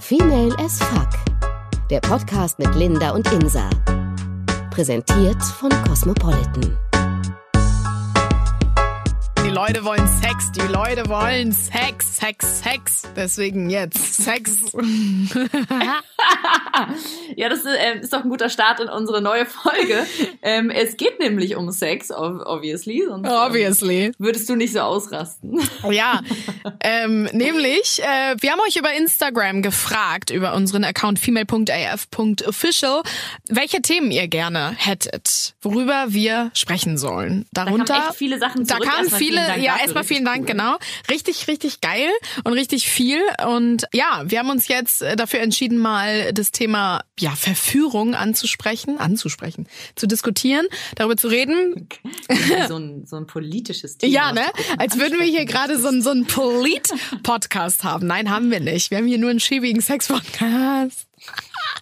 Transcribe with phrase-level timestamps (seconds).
[0.00, 1.08] Female as Fuck.
[1.90, 3.68] Der Podcast mit Linda und Insa.
[4.70, 6.81] Präsentiert von Cosmopolitan.
[9.52, 13.02] Die Leute wollen Sex, die Leute wollen Sex, Sex, Sex.
[13.14, 14.72] Deswegen jetzt Sex.
[17.36, 20.06] ja, das ist, äh, ist doch ein guter Start in unsere neue Folge.
[20.40, 23.04] ähm, es geht nämlich um Sex, obviously.
[23.06, 24.12] Sonst, ähm, obviously.
[24.16, 25.60] Würdest du nicht so ausrasten.
[25.90, 26.22] ja,
[26.80, 33.02] ähm, nämlich, äh, wir haben euch über Instagram gefragt, über unseren Account female.af.official,
[33.50, 37.44] welche Themen ihr gerne hättet, worüber wir sprechen sollen.
[37.52, 37.84] Darunter.
[37.92, 38.82] Da kamen viele Sachen zurück.
[38.82, 40.46] Da kamen viele, ja, erstmal vielen Dank, cool.
[40.46, 40.76] genau.
[41.10, 42.08] Richtig, richtig geil
[42.44, 43.20] und richtig viel.
[43.46, 48.98] Und ja, wir haben uns jetzt äh, dafür entschieden, mal das Thema ja, Verführung anzusprechen,
[48.98, 51.88] anzusprechen, zu diskutieren, darüber zu reden.
[52.68, 54.12] so ein, so ein politisches Thema.
[54.12, 54.44] Ja, ne?
[54.78, 58.06] Als würden wir hier gerade so, ein, so einen Polit-Podcast haben.
[58.06, 58.90] Nein, haben wir nicht.
[58.90, 61.11] Wir haben hier nur einen schäbigen Sex-Podcast.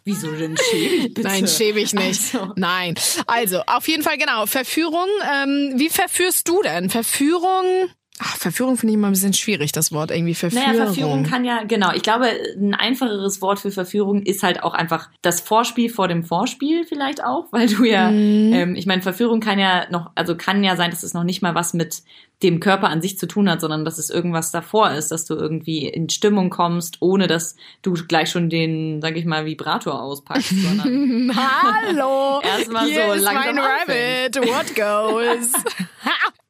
[0.05, 1.15] Wieso denn schäbig?
[1.15, 1.29] Bitte?
[1.29, 2.35] Nein, schäbig nicht.
[2.35, 2.53] Also.
[2.57, 2.95] Nein.
[3.27, 4.47] Also, auf jeden Fall genau.
[4.47, 5.09] Verführung.
[5.31, 6.89] Ähm, wie verführst du denn?
[6.91, 7.91] Verführung.
[8.23, 10.67] Ach, Verführung finde ich immer ein bisschen schwierig, das Wort irgendwie Verführung.
[10.67, 11.93] Naja, Verführung kann ja, genau.
[11.95, 16.23] Ich glaube, ein einfacheres Wort für Verführung ist halt auch einfach das Vorspiel vor dem
[16.23, 18.53] Vorspiel vielleicht auch, weil du ja, mhm.
[18.53, 21.41] ähm, ich meine, Verführung kann ja noch, also kann ja sein, dass es noch nicht
[21.41, 22.03] mal was mit
[22.43, 25.35] dem Körper an sich zu tun hat, sondern dass es irgendwas davor ist, dass du
[25.35, 30.53] irgendwie in Stimmung kommst, ohne dass du gleich schon den, sag ich mal, Vibrator auspackst,
[30.63, 32.41] sondern Hallo!
[32.45, 33.57] Erstmal so langsam.
[33.57, 35.53] Mein Rabbit, what goes?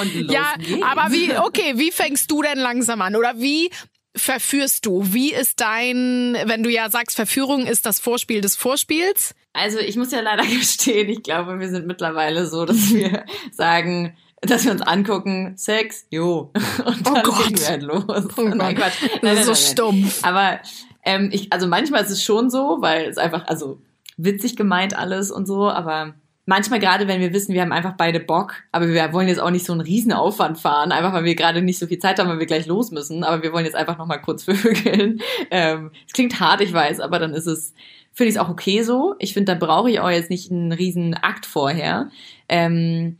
[0.00, 0.82] Und los ja, geht's.
[0.82, 3.16] aber wie, okay, wie fängst du denn langsam an?
[3.16, 3.70] Oder wie
[4.16, 5.12] verführst du?
[5.12, 9.34] Wie ist dein, wenn du ja sagst, Verführung ist das Vorspiel des Vorspiels?
[9.52, 14.16] Also ich muss ja leider gestehen, ich glaube, wir sind mittlerweile so, dass wir sagen,
[14.40, 16.52] dass wir uns angucken, Sex, jo.
[16.84, 17.48] Und dann oh Gott.
[17.48, 18.04] gehen wir halt los.
[18.36, 18.84] Oh nein, Gott.
[18.84, 19.10] Quatsch.
[19.22, 20.24] Nein, nein, so nein, stumpf.
[20.24, 20.60] Aber
[21.04, 23.80] ähm, ich, also manchmal ist es schon so, weil es einfach, also
[24.16, 26.14] witzig gemeint alles und so, aber
[26.46, 29.50] manchmal gerade, wenn wir wissen, wir haben einfach beide Bock, aber wir wollen jetzt auch
[29.50, 32.28] nicht so einen riesen Aufwand fahren, einfach weil wir gerade nicht so viel Zeit haben,
[32.28, 35.20] weil wir gleich los müssen, aber wir wollen jetzt einfach nochmal kurz vögeln.
[35.50, 37.74] Ähm, es klingt hart, ich weiß, aber dann ist es,
[38.12, 39.14] finde ich es auch okay so.
[39.18, 42.10] Ich finde, da brauche ich auch jetzt nicht einen riesen Akt vorher.
[42.48, 43.18] Ähm,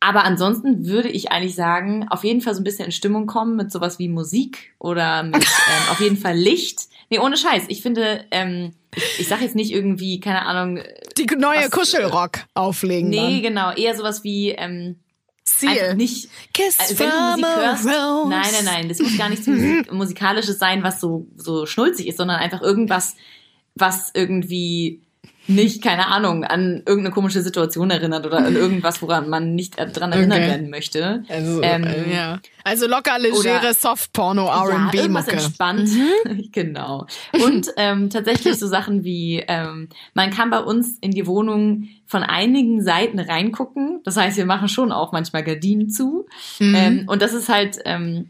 [0.00, 3.54] aber ansonsten würde ich eigentlich sagen, auf jeden Fall so ein bisschen in Stimmung kommen
[3.54, 6.88] mit sowas wie Musik oder mit ähm, auf jeden Fall Licht.
[7.08, 7.66] Nee, ohne Scheiß.
[7.68, 8.72] Ich finde, ähm,
[9.18, 10.80] ich, sag jetzt nicht irgendwie, keine Ahnung.
[11.16, 13.10] Die neue Kuschelrock auflegen.
[13.10, 13.42] Nee, dann.
[13.42, 13.72] genau.
[13.72, 14.96] Eher sowas wie, ähm,
[15.44, 15.94] Seal.
[15.96, 16.28] nicht.
[16.54, 18.28] Kiss Also, wenn du Musik hörst, rose.
[18.28, 22.18] nein, nein, nein, das muss gar nichts Musik, musikalisches sein, was so so schnulzig ist,
[22.18, 23.16] sondern einfach irgendwas,
[23.74, 25.02] was irgendwie
[25.48, 30.12] nicht, keine Ahnung, an irgendeine komische Situation erinnert oder an irgendwas, woran man nicht dran
[30.12, 30.48] erinnert Okay.
[30.48, 31.24] werden möchte.
[31.28, 32.38] Also, Ähm, äh, ja.
[32.64, 35.90] also locker legere oder- Soft-Porno, Ja, irgendwas entspannt.
[36.52, 37.06] genau.
[37.44, 42.22] Und ähm, tatsächlich so Sachen wie, ähm, man kann bei uns in die Wohnung von
[42.22, 44.00] einigen Seiten reingucken.
[44.04, 46.26] Das heißt, wir machen schon auch manchmal Gardinen zu.
[46.60, 46.74] Mhm.
[46.74, 48.28] Ähm, und das ist halt, ähm,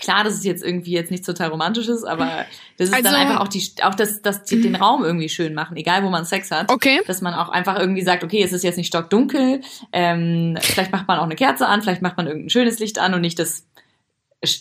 [0.00, 2.46] klar, dass es jetzt irgendwie jetzt nicht total romantisch ist, aber
[2.78, 5.54] das ist Also- dann einfach auch die, auch das, das die, den Raum irgendwie schön
[5.54, 6.70] machen, egal wo man Sex hat.
[6.72, 7.00] Okay.
[7.06, 9.60] Dass man auch einfach irgendwie sagt, okay, es ist jetzt nicht stockdunkel,
[9.92, 13.14] ähm, vielleicht macht man auch eine Kerze an, vielleicht macht man irgendein schönes Licht an
[13.14, 13.66] und nicht das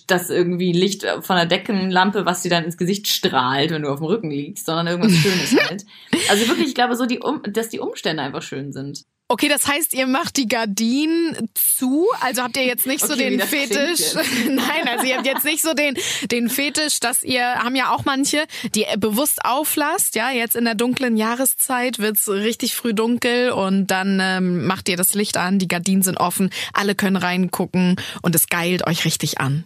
[0.08, 4.00] das irgendwie Licht von der Deckenlampe, was dir dann ins Gesicht strahlt, wenn du auf
[4.00, 5.86] dem Rücken liegst, sondern irgendwas Schönes halt.
[6.30, 9.06] Also wirklich, ich glaube so, die um dass die Umstände einfach schön sind.
[9.32, 13.38] Okay, das heißt, ihr macht die Gardinen zu, also habt ihr jetzt nicht so Okay,
[13.38, 14.16] den Fetisch.
[14.48, 15.96] Nein, also ihr habt jetzt nicht so den
[16.32, 20.74] den Fetisch, dass ihr haben ja auch manche, die bewusst auflasst, ja, jetzt in der
[20.74, 25.68] dunklen Jahreszeit wird's richtig früh dunkel und dann ähm, macht ihr das Licht an, die
[25.68, 29.66] Gardinen sind offen, alle können reingucken und es geilt euch richtig an.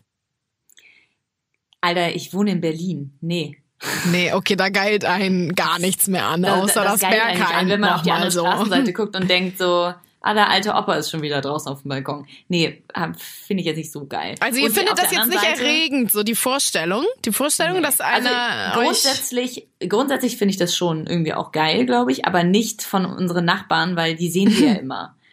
[1.80, 3.18] Alter, ich wohne in Berlin.
[3.22, 3.63] Nee.
[4.06, 7.58] Nee, okay, da geilt einen gar nichts mehr an, Da- außer das, geilt eigentlich Bergheim
[7.60, 8.42] an, wenn man auf die andere so.
[8.42, 9.94] Straßenseite guckt und denkt so,
[10.26, 12.26] ah, der alte Opa ist schon wieder draußen auf dem Balkon.
[12.48, 14.36] Nee, hab- finde ich jetzt nicht so geil.
[14.40, 18.00] Also ihr Und findet das jetzt nicht Seite- erregend, so die Vorstellung, die Vorstellung, dass
[18.00, 22.84] einer also grundsätzlich, grundsätzlich finde ich das schon irgendwie auch geil, glaube ich, aber nicht
[22.84, 25.16] von unseren Nachbarn, weil die sehen wir ja immer.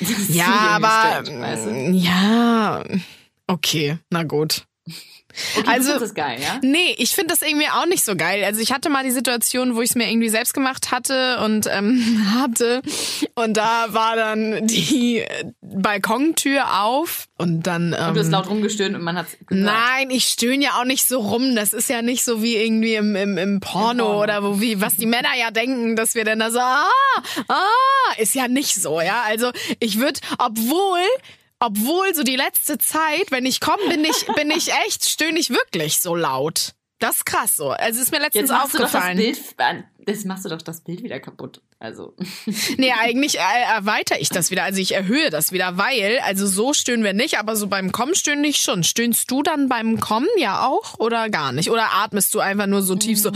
[0.00, 0.46] Das Ja,
[0.80, 1.70] aber strange, weißt du?
[1.70, 2.82] mm, ja,
[3.46, 4.64] okay, na gut.
[5.56, 6.58] Okay, also- das geil, ja?
[6.62, 8.44] Nee, ich finde das irgendwie auch nicht so geil.
[8.44, 11.68] Also ich hatte mal die Situation, wo ich es mir irgendwie selbst gemacht hatte und
[11.70, 12.82] ähm, hatte
[13.34, 15.24] und da war dann die
[15.60, 19.36] Balkontür auf und dann ähm, Und du hast laut rumgestöhnt und man gesagt.
[19.50, 21.54] Nein, ich stöhne ja auch nicht so rum.
[21.54, 24.22] Das ist ja nicht so wie irgendwie im, im, im Porno, Im Porno.
[24.22, 26.84] oder wo wie was die Männer ja denken, dass wir dann da so ah,
[27.48, 29.22] ah, ist ja nicht so, ja.
[29.26, 31.00] Also ich würde, obwohl
[31.60, 35.50] obwohl so die letzte Zeit, wenn ich komme, bin ich bin ich echt stöhne ich
[35.50, 36.74] wirklich so laut.
[37.00, 37.70] Das ist krass so.
[37.70, 39.18] Also ist mir letztens Jetzt machst du das aufgefallen.
[39.18, 39.38] Bild,
[39.98, 41.62] das machst du doch das Bild wieder kaputt.
[41.78, 42.16] Also.
[42.76, 44.64] Nee, eigentlich äh, erweitere ich das wieder.
[44.64, 48.16] Also ich erhöhe das wieder, weil, also so stöhnen wir nicht, aber so beim Kommen
[48.16, 48.82] stöhne ich schon.
[48.82, 51.70] Stöhnst du dann beim Kommen ja auch oder gar nicht?
[51.70, 53.30] Oder atmest du einfach nur so tief so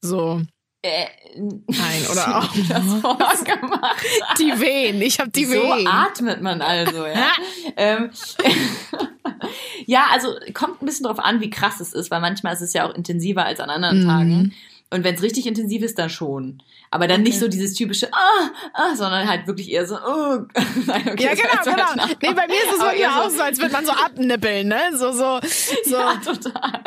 [0.00, 0.42] so?
[0.84, 1.06] Äh,
[1.36, 4.04] Nein, oder auch das vorgemacht.
[4.38, 5.00] die Wehen.
[5.00, 5.86] Ich habe die so Wehen.
[5.86, 7.30] atmet man also, ja.
[7.76, 8.10] ähm,
[9.86, 12.72] ja, also kommt ein bisschen drauf an, wie krass es ist, weil manchmal ist es
[12.72, 14.08] ja auch intensiver als an anderen Mhm.
[14.08, 14.54] Tagen.
[14.90, 16.62] Und wenn es richtig intensiv ist, dann schon.
[16.90, 20.40] Aber dann nicht so dieses typische, ah, ah, sondern halt wirklich eher so, oh.
[20.86, 21.94] Nein, okay, Ja, genau, genau.
[21.96, 24.80] nach- Nee, bei mir ist es eher auch so, als würde man so abnippeln, ne?
[24.92, 25.40] So, so,
[25.86, 25.96] so.
[25.96, 26.82] Ja, total.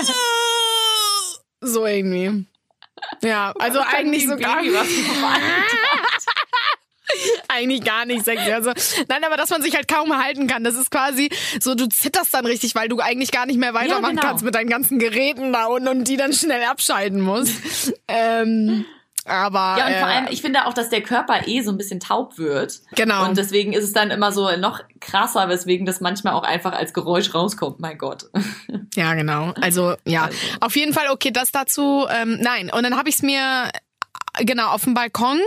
[1.62, 2.46] So irgendwie.
[3.22, 4.88] Ja, also Das klang eigentlich wie so ein gar Baby, was
[7.48, 8.52] eigentlich gar nicht sexy.
[8.52, 8.72] Also,
[9.08, 10.64] nein, aber dass man sich halt kaum halten kann.
[10.64, 14.16] Das ist quasi so, du zitterst dann richtig, weil du eigentlich gar nicht mehr weitermachen
[14.16, 14.28] genau.
[14.28, 17.94] kannst mit deinen ganzen Geräten da unten und die dann schnell abschalten musst.
[18.08, 18.86] ähm,
[19.26, 21.78] aber Ja, und vor äh, allem, ich finde auch, dass der Körper eh so ein
[21.78, 22.80] bisschen taub wird.
[22.96, 23.26] Genau.
[23.28, 26.94] Und deswegen ist es dann immer so noch krasser, weswegen das manchmal auch einfach als
[26.94, 27.80] Geräusch rauskommt.
[27.80, 28.26] Mein Gott.
[28.96, 29.54] Ja, genau.
[29.60, 30.38] Also ja, Also.
[30.62, 31.10] auf jeden Fall.
[31.10, 32.08] Okay, das dazu.
[32.10, 33.70] Ähm, nein, und dann habe ich es mir
[34.38, 35.38] äh, genau auf dem Balkon.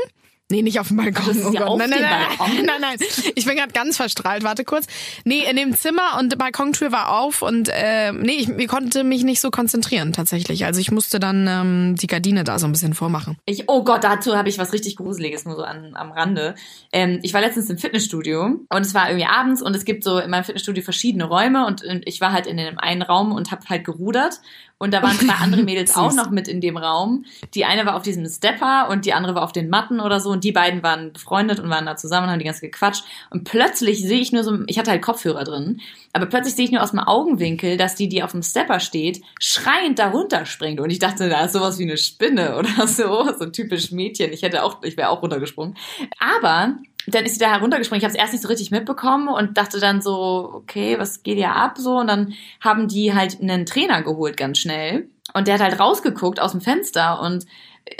[0.50, 1.26] Nee, nicht auf dem Balkon.
[1.26, 1.68] das ist oh ja Gott.
[1.68, 2.96] auf nein, nein, nein, nein, nein.
[3.34, 4.44] Ich bin gerade ganz verstrahlt.
[4.44, 4.86] Warte kurz.
[5.24, 9.04] Nee, in dem Zimmer und die Balkontür war auf und äh, nee, ich, ich konnte
[9.04, 10.64] mich nicht so konzentrieren tatsächlich.
[10.64, 13.36] Also ich musste dann ähm, die Gardine da so ein bisschen vormachen.
[13.44, 16.54] Ich, oh Gott, dazu habe ich was richtig Gruseliges nur so an, am Rande.
[16.92, 20.18] Ähm, ich war letztens im Fitnessstudio und es war irgendwie abends und es gibt so
[20.18, 23.50] in meinem Fitnessstudio verschiedene Räume und, und ich war halt in dem einen Raum und
[23.50, 24.40] habe halt gerudert
[24.78, 27.24] und da waren zwei andere Mädels auch noch mit in dem Raum.
[27.54, 30.30] Die eine war auf diesem Stepper und die andere war auf den Matten oder so
[30.30, 33.44] und die beiden waren befreundet und waren da zusammen und haben die ganze gequatscht und
[33.44, 35.80] plötzlich sehe ich nur so, ich hatte halt Kopfhörer drin,
[36.12, 39.22] aber plötzlich sehe ich nur aus dem Augenwinkel, dass die, die auf dem Stepper steht,
[39.40, 43.46] schreiend da runterspringt und ich dachte, da ist sowas wie eine Spinne oder so, so
[43.46, 44.32] typisch Mädchen.
[44.32, 45.76] Ich hätte auch, ich wäre auch runtergesprungen.
[46.18, 46.76] Aber
[47.14, 48.00] dann ist sie da heruntergesprungen.
[48.00, 51.36] Ich habe es erst nicht so richtig mitbekommen und dachte dann so, okay, was geht
[51.36, 51.98] hier ab so?
[51.98, 56.40] Und dann haben die halt einen Trainer geholt ganz schnell und der hat halt rausgeguckt
[56.40, 57.46] aus dem Fenster und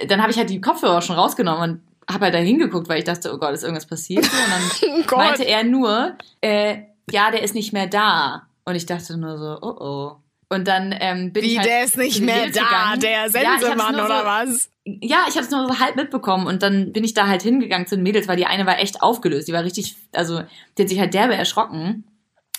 [0.06, 3.05] dann habe ich halt die Kopfhörer schon rausgenommen und habe halt da hingeguckt, weil ich
[3.05, 4.25] dachte, oh Gott, ist irgendwas passiert?
[4.25, 6.78] Und dann Oh meinte er nur, äh,
[7.11, 8.49] ja, der ist nicht mehr da.
[8.64, 10.16] Und ich dachte nur so, oh oh.
[10.50, 13.00] Und dann ähm, bin Wie, ich halt der ist nicht mehr da, gegangen.
[13.00, 14.71] der Ja, Sensemann nur oder so, was?
[14.85, 17.87] ja, ich habe es nur so halb mitbekommen und dann bin ich da halt hingegangen
[17.87, 19.47] zu den Mädels, weil die eine war echt aufgelöst.
[19.49, 20.41] Die war richtig, also
[20.79, 22.05] die hat sich halt derbe erschrocken.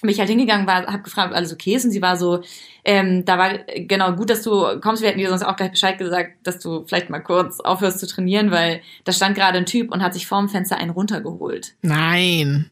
[0.02, 2.42] Bin ich halt hingegangen, war, hab gefragt, ob alles okay ist und sie war so,
[2.86, 5.02] ähm, da war genau gut, dass du kommst.
[5.02, 8.08] Wir hätten dir sonst auch gleich Bescheid gesagt, dass du vielleicht mal kurz aufhörst zu
[8.08, 11.74] trainieren, weil da stand gerade ein Typ und hat sich vorm Fenster einen runtergeholt.
[11.82, 12.70] Nein.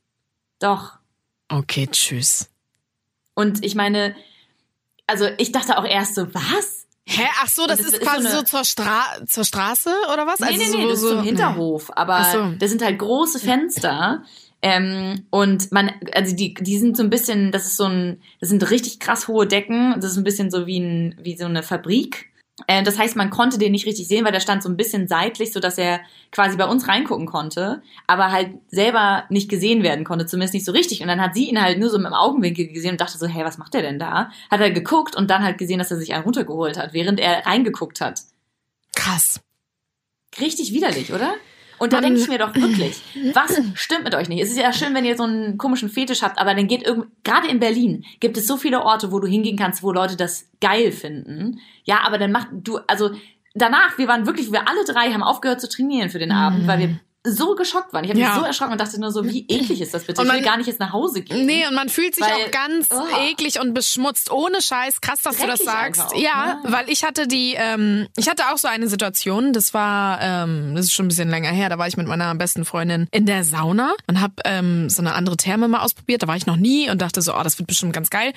[0.59, 0.93] Doch.
[1.49, 2.49] Okay, tschüss.
[3.33, 4.15] Und ich meine,
[5.07, 6.85] also ich dachte auch erst so, was?
[7.05, 7.23] Hä?
[7.41, 10.27] Ach so, das es ist ist quasi so so, eine- zur, Stra zur Straße oder
[10.27, 10.39] was?
[10.41, 11.91] Nee, also nee, so, nee, das so, ist zum Hinterhof.
[11.95, 12.51] Aber Ach so.
[12.59, 14.23] das sind halt große Fenster.
[14.61, 18.49] Ähm, und man, also die, die sind so ein bisschen, das ist so ein, das
[18.49, 19.93] sind richtig krass hohe Decken.
[20.01, 22.26] Das ist ein bisschen so wie ein, wie so eine Fabrik.
[22.65, 25.07] Äh, das heißt, man konnte den nicht richtig sehen, weil der stand so ein bisschen
[25.07, 25.99] seitlich, so dass er
[26.31, 30.71] quasi bei uns reingucken konnte, aber halt selber nicht gesehen werden konnte, zumindest nicht so
[30.71, 31.01] richtig.
[31.01, 33.27] Und dann hat sie ihn halt nur so mit dem Augenwinkel gesehen und dachte so,
[33.27, 34.31] hey, was macht der denn da?
[34.49, 37.45] Hat er geguckt und dann halt gesehen, dass er sich einen runtergeholt hat, während er
[37.45, 38.21] reingeguckt hat.
[38.95, 39.39] Krass.
[40.39, 41.35] Richtig widerlich, oder?
[41.79, 43.01] Und da denke ich mir doch wirklich,
[43.33, 44.41] was stimmt mit euch nicht?
[44.41, 47.07] Es ist ja schön, wenn ihr so einen komischen Fetisch habt, aber dann geht irgend,
[47.23, 50.49] gerade in Berlin gibt es so viele Orte, wo du hingehen kannst, wo Leute das
[50.59, 51.59] geil finden.
[51.83, 53.11] Ja, aber dann macht du, also
[53.53, 56.79] danach, wir waren wirklich, wir alle drei haben aufgehört zu trainieren für den Abend, weil
[56.79, 58.03] wir so geschockt waren.
[58.03, 58.29] Ich habe Ja.
[58.29, 60.21] mich so erschrocken und dachte nur so, wie eklig ist das bitte?
[60.21, 61.45] Und ich will man- gar nicht jetzt nach Hause gehen.
[61.45, 63.03] Nee, und man fühlt sich Weil- auch ganz Oh.
[63.29, 64.31] eklig und beschmutzt.
[64.31, 65.01] Ohne Scheiß.
[65.01, 66.01] Krass, dass du das Dreckig sagst.
[66.01, 66.71] auch, ja, ne?
[66.71, 70.85] weil ich hatte die, ähm, ich hatte auch so eine Situation, das war, ähm, das
[70.85, 73.43] ist schon ein bisschen länger her, da war ich mit meiner besten Freundin in der
[73.43, 76.23] Sauna und hab ähm, so eine andere Therme mal ausprobiert.
[76.23, 78.33] Da war ich noch nie und dachte so, oh, das wird bestimmt ganz geil.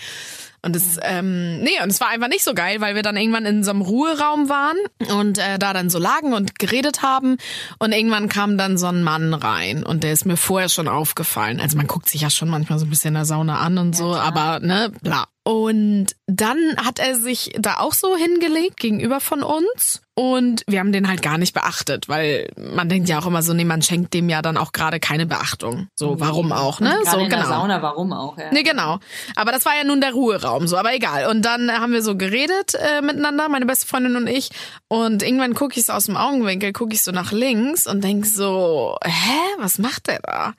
[0.62, 3.47] Und es, ähm, nee, und es war einfach nicht so geil, weil wir dann irgendwann
[3.47, 4.76] in so einem Ruheraum waren
[5.17, 7.38] und äh, da dann so lagen und geredet haben.
[7.79, 11.61] Und irgendwann kam dann so ein Mann rein und der ist mir vorher schon aufgefallen.
[11.61, 13.97] Also man guckt sich ja schon manchmal so ein bisschen in der Sauna an und
[13.97, 15.26] so, aber ne, bla.
[15.43, 20.93] Und dann hat er sich da auch so hingelegt gegenüber von uns und wir haben
[20.93, 24.13] den halt gar nicht beachtet, weil man denkt ja auch immer so, nee, man schenkt
[24.13, 25.89] dem ja dann auch gerade keine Beachtung.
[25.95, 26.95] So, warum auch, ne?
[27.11, 28.53] So in der Sauna, warum auch, ja.
[28.53, 28.99] Nee, genau.
[29.35, 31.27] Aber das war ja nun der Ruheraum, so, aber egal.
[31.31, 34.51] Und dann haben wir so geredet äh, miteinander, meine beste Freundin und ich.
[34.89, 38.27] Und irgendwann gucke ich so aus dem Augenwinkel, gucke ich so nach links und denk
[38.27, 40.53] so, hä, was macht der da?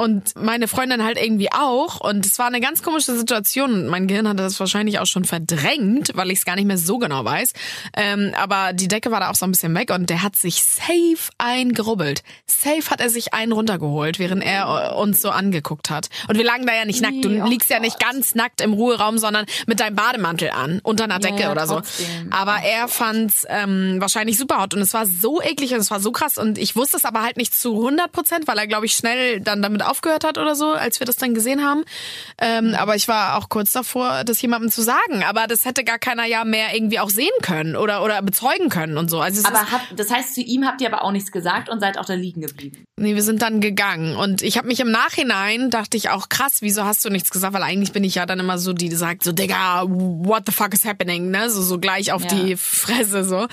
[0.00, 2.00] Und meine Freundin halt irgendwie auch.
[2.00, 3.72] Und es war eine ganz komische Situation.
[3.72, 6.78] Und mein Gehirn hatte das wahrscheinlich auch schon verdrängt, weil ich es gar nicht mehr
[6.78, 7.52] so genau weiß.
[7.96, 10.62] Ähm, aber die Decke war da auch so ein bisschen weg und der hat sich
[10.64, 12.22] safe eingerubbelt.
[12.46, 16.08] Safe hat er sich einen runtergeholt, während er uns so angeguckt hat.
[16.28, 17.22] Und wir lagen da ja nicht nackt.
[17.22, 17.84] Du Nee, oh liegst ja Gott.
[17.84, 21.66] nicht ganz nackt im Ruheraum, sondern mit deinem Bademantel an, unter einer Decke ja, oder
[21.66, 21.74] so.
[21.74, 22.32] trotzdem.
[22.32, 26.00] Aber er fand's ähm, wahrscheinlich super hot und es war so eklig und es war
[26.00, 28.86] so krass und ich wusste es aber halt nicht zu 100 Prozent, weil er glaube
[28.86, 31.84] ich schnell dann damit aufgehört hat oder so, als wir das dann gesehen haben.
[32.40, 35.24] Ähm, aber ich war auch kurz davor, das jemandem zu sagen.
[35.24, 38.96] Aber das hätte gar keiner ja mehr irgendwie auch sehen können oder oder bezeugen können
[38.96, 39.20] und so.
[39.20, 41.98] Also Aber hab, das heißt, zu ihm habt ihr aber auch nichts gesagt und seid
[41.98, 42.84] auch da liegen geblieben.
[43.00, 46.58] Nee, wir sind dann gegangen und ich habe mich im Nachhinein dachte ich auch krass,
[46.60, 47.54] wieso hast du nichts gesagt?
[47.54, 50.52] Weil eigentlich bin ich ja dann immer so die, die sagt so Digga, what the
[50.52, 51.48] fuck is happening, ne?
[51.48, 52.28] So so gleich auf Ja.
[52.28, 53.46] die Fresse so.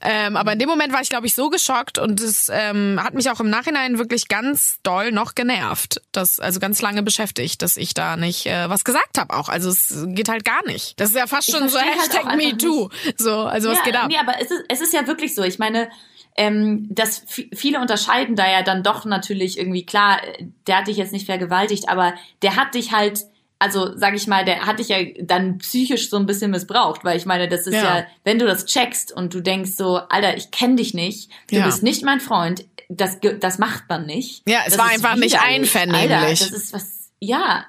[0.00, 3.12] Ähm, aber in dem Moment war ich glaube ich so geschockt und es ähm, hat
[3.12, 7.76] mich auch im Nachhinein wirklich ganz doll noch genervt, das also ganz lange beschäftigt, dass
[7.76, 9.50] ich da nicht äh, was gesagt habe auch.
[9.50, 10.98] Also es geht halt gar nicht.
[10.98, 12.88] Das ist ja fast schon so halt Hashtag einfach MeToo.
[13.18, 14.08] So also was ja, geht ab?
[14.08, 15.42] Nee, aber es ist, es ist ja wirklich so.
[15.42, 15.90] Ich meine,
[16.36, 20.20] ähm, dass vi- viele unterscheiden da ja dann doch natürlich irgendwie, klar,
[20.66, 23.20] der hat dich jetzt nicht vergewaltigt, aber der hat dich halt,
[23.58, 27.16] also sag ich mal, der hat dich ja dann psychisch so ein bisschen missbraucht, weil
[27.16, 27.98] ich meine, das ist Ja.
[28.00, 31.56] ja, wenn du das checkst und du denkst so, Alter, ich kenne dich nicht, du
[31.56, 31.64] Ja.
[31.66, 34.42] bist nicht mein Freund, das, das macht man nicht.
[34.48, 36.12] Ja, es Das war einfach nicht einvernehmlich.
[36.12, 37.64] Alter, das ist was, ja.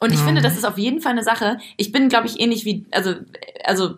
[0.00, 0.26] Und ich Ja.
[0.26, 1.58] finde, das ist auf jeden Fall eine Sache.
[1.76, 3.14] Ich bin, glaube ich, ähnlich wie, also,
[3.64, 3.94] also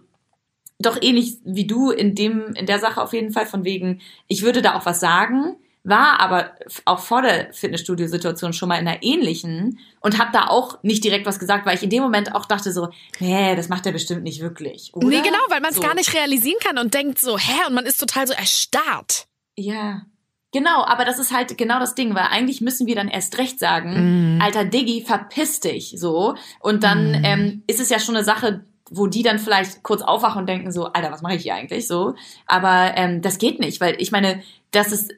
[0.87, 4.43] doch ähnlich wie du in dem in der Sache auf jeden Fall von wegen ich
[4.43, 6.53] würde da auch was sagen war aber
[6.87, 11.27] auch vor der Fitnessstudio-Situation schon mal in einer ähnlichen und habe da auch nicht direkt
[11.27, 12.89] was gesagt, weil ich in dem Moment auch dachte so,
[13.21, 14.93] nee, das macht er bestimmt nicht wirklich.
[14.95, 15.07] Oder?
[15.09, 15.83] Nee, genau, weil man es So.
[15.83, 19.27] gar nicht realisieren kann und denkt so, hä, und man ist total so erstarrt.
[19.57, 20.07] Ja.
[20.53, 23.59] Genau, aber das ist halt genau das Ding, weil eigentlich müssen wir dann erst recht
[23.59, 24.41] sagen, Mhm.
[24.41, 26.35] alter Diggi, verpiss dich, so.
[26.61, 28.65] Und dann ähm, ist es ja schon eine Sache,
[28.97, 31.87] wo die dann vielleicht kurz aufwachen und denken so, alter, was mache ich hier eigentlich,
[31.87, 32.15] so.
[32.47, 35.13] Aber ähm, das geht nicht, weil ich meine, das ist,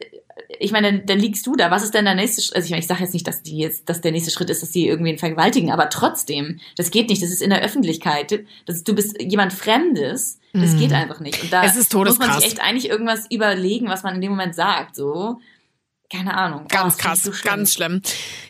[0.59, 1.71] ich meine, dann liegst du da.
[1.71, 2.57] Was ist denn der nächste Schritt?
[2.57, 4.63] Also ich meine, ich sage jetzt nicht, dass die jetzt, dass der nächste Schritt ist,
[4.63, 7.23] dass die irgendwen vergewaltigen, aber trotzdem, das geht nicht.
[7.23, 8.45] Das ist in der Öffentlichkeit.
[8.67, 10.41] Das, du bist jemand Fremdes.
[10.53, 11.43] Das geht einfach nicht.
[11.43, 14.97] Und da muss man sich echt eigentlich irgendwas überlegen, was man in dem Moment sagt.
[14.97, 15.41] So,
[16.13, 16.67] keine Ahnung.
[16.69, 18.01] Ganz Oh, krass, so ganz schlimm.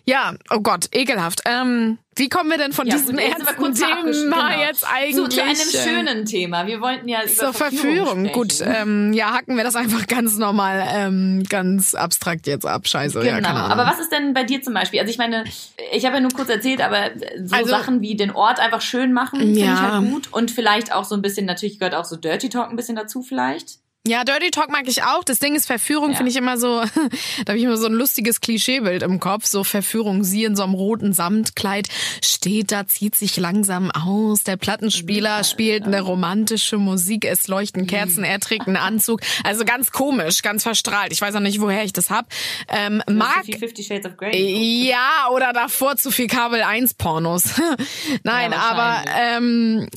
[0.05, 1.41] Ja, oh Gott, ekelhaft.
[1.47, 4.61] Ähm, wie kommen wir denn von Ja, diesem ernsten Thema genau.
[4.61, 6.67] jetzt Zu, eigentlich zu einem äh, schönen Thema.
[6.67, 8.27] Wir wollten ja über zur Verführung?
[8.27, 8.33] sprechen.
[8.33, 12.87] Gut, ähm, ja, hacken wir das einfach ganz normal, ähm, ganz abstrakt jetzt ab.
[12.89, 13.49] Scheiße, ja, Genau.
[13.49, 13.79] keine Ahnung.
[13.79, 15.01] aber was ist denn bei dir zum Beispiel?
[15.01, 15.45] Also ich meine,
[15.93, 17.11] ich habe ja nur kurz erzählt, aber
[17.43, 19.75] so Also- Sachen wie den Ort einfach schön machen, finde Ja.
[19.75, 20.33] ich halt gut.
[20.33, 23.23] Und vielleicht auch so ein bisschen, natürlich gehört auch so Dirty Talk ein bisschen dazu
[23.23, 23.79] vielleicht.
[24.07, 25.25] Ja, Dirty Talk mag ich auch.
[25.25, 26.17] Das Ding ist Verführung, Ja.
[26.17, 26.81] finde ich immer so,
[27.45, 29.47] da habe ich immer so ein lustiges Klischeebild im Kopf.
[29.47, 31.89] So Verführung, sie in so einem roten Samtkleid
[32.25, 34.45] steht da, zieht sich langsam aus.
[34.45, 39.21] Der Plattenspieler spielt eine romantische Musik, es leuchten Kerzen, er trägt einen Anzug.
[39.45, 41.13] Also ganz komisch, ganz verstrahlt.
[41.13, 42.27] Ich weiß auch nicht, woher ich das hab.
[42.69, 44.87] Ähm, mag Wie Fifty Shades of Grey.
[44.89, 47.45] ja, oder davor zu viel Kabel 1 Pornos.
[48.23, 49.89] Nein, Ja, aber ähm,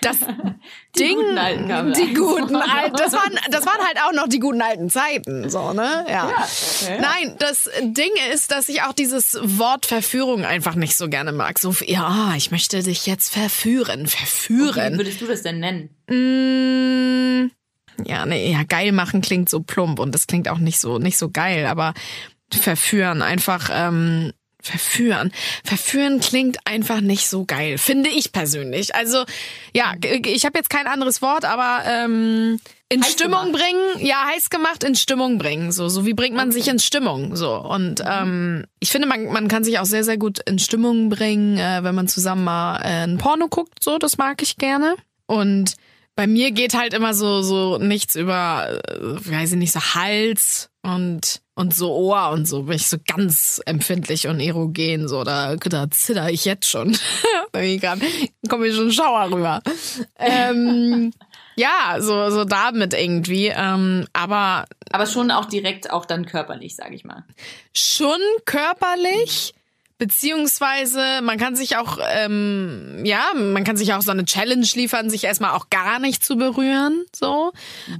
[0.00, 0.16] das
[0.96, 4.28] Die Ding, guten alten die 1 guten alten, das waren, das waren halt auch noch
[4.28, 6.04] die guten alten Zeiten, so, ne?
[6.08, 6.28] Ja.
[6.28, 6.48] Ja,
[6.82, 6.98] okay.
[7.00, 11.58] Nein, das Ding ist, dass ich auch dieses Wort Verführung einfach nicht so gerne mag.
[11.60, 14.98] So, ja, ich möchte dich jetzt verführen, Wie verführen.
[14.98, 15.90] würdest du das denn nennen?
[16.08, 17.50] Mm,
[18.04, 21.18] ja, nee, ja, geil machen klingt so plump und das klingt auch nicht so, nicht
[21.18, 21.94] so geil, aber
[22.52, 25.32] verführen einfach, ähm, verführen.
[25.64, 28.94] Verführen klingt einfach nicht so geil, finde ich persönlich.
[28.94, 29.24] Also,
[29.74, 33.62] ja, ich habe jetzt kein anderes Wort, aber ähm, in Heiß Stimmung gemacht.
[33.62, 35.70] bringen, ja, heiß gemacht, in Stimmung bringen.
[35.70, 37.36] So, so wie bringt man sich in Stimmung?
[37.36, 37.54] So.
[37.54, 41.56] Und ähm, ich finde, man, man kann sich auch sehr, sehr gut in Stimmung bringen,
[41.56, 43.82] äh, wenn man zusammen mal äh, ein Porno guckt.
[43.82, 44.96] So, das mag ich gerne.
[45.26, 45.74] Und
[46.16, 50.68] bei mir geht halt immer so so nichts über, äh, weiß ich nicht, so Hals
[50.82, 55.56] und und so Ohr und so bin ich so ganz empfindlich und erogen so da
[55.56, 56.96] da zitter ich jetzt schon
[57.52, 58.00] grad
[58.48, 59.62] kommt mir schon ein Schauer rüber
[60.18, 61.12] ähm,
[61.56, 66.94] ja so so damit irgendwie ähm, aber Aber schon auch direkt auch dann körperlich, sage
[66.94, 67.24] ich mal.
[67.72, 69.54] schon körperlich.
[70.00, 75.10] Beziehungsweise man kann sich auch, ähm, ja, man kann sich auch so eine Challenge liefern,
[75.10, 77.52] sich erstmal auch gar nicht zu berühren, so.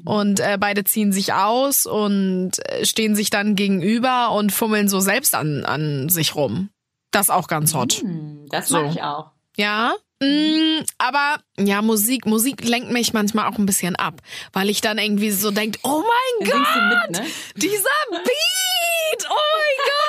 [0.07, 4.99] Und äh, beide ziehen sich aus und äh, stehen sich dann gegenüber und fummeln so
[5.01, 6.71] selbst an, an sich rum.
[7.11, 8.01] Das auch ganz hot.
[8.01, 8.81] Hm, das So.
[8.81, 9.33] mag ich auch.
[9.57, 9.93] Ja.
[10.23, 14.23] Mm, aber ja, Musik, Musik lenkt mich manchmal auch ein bisschen ab,
[14.55, 17.27] weil ich dann irgendwie so denk, oh mein Gott, mit, ne?
[17.57, 19.27] dieser Beat!
[19.29, 19.77] Oh mein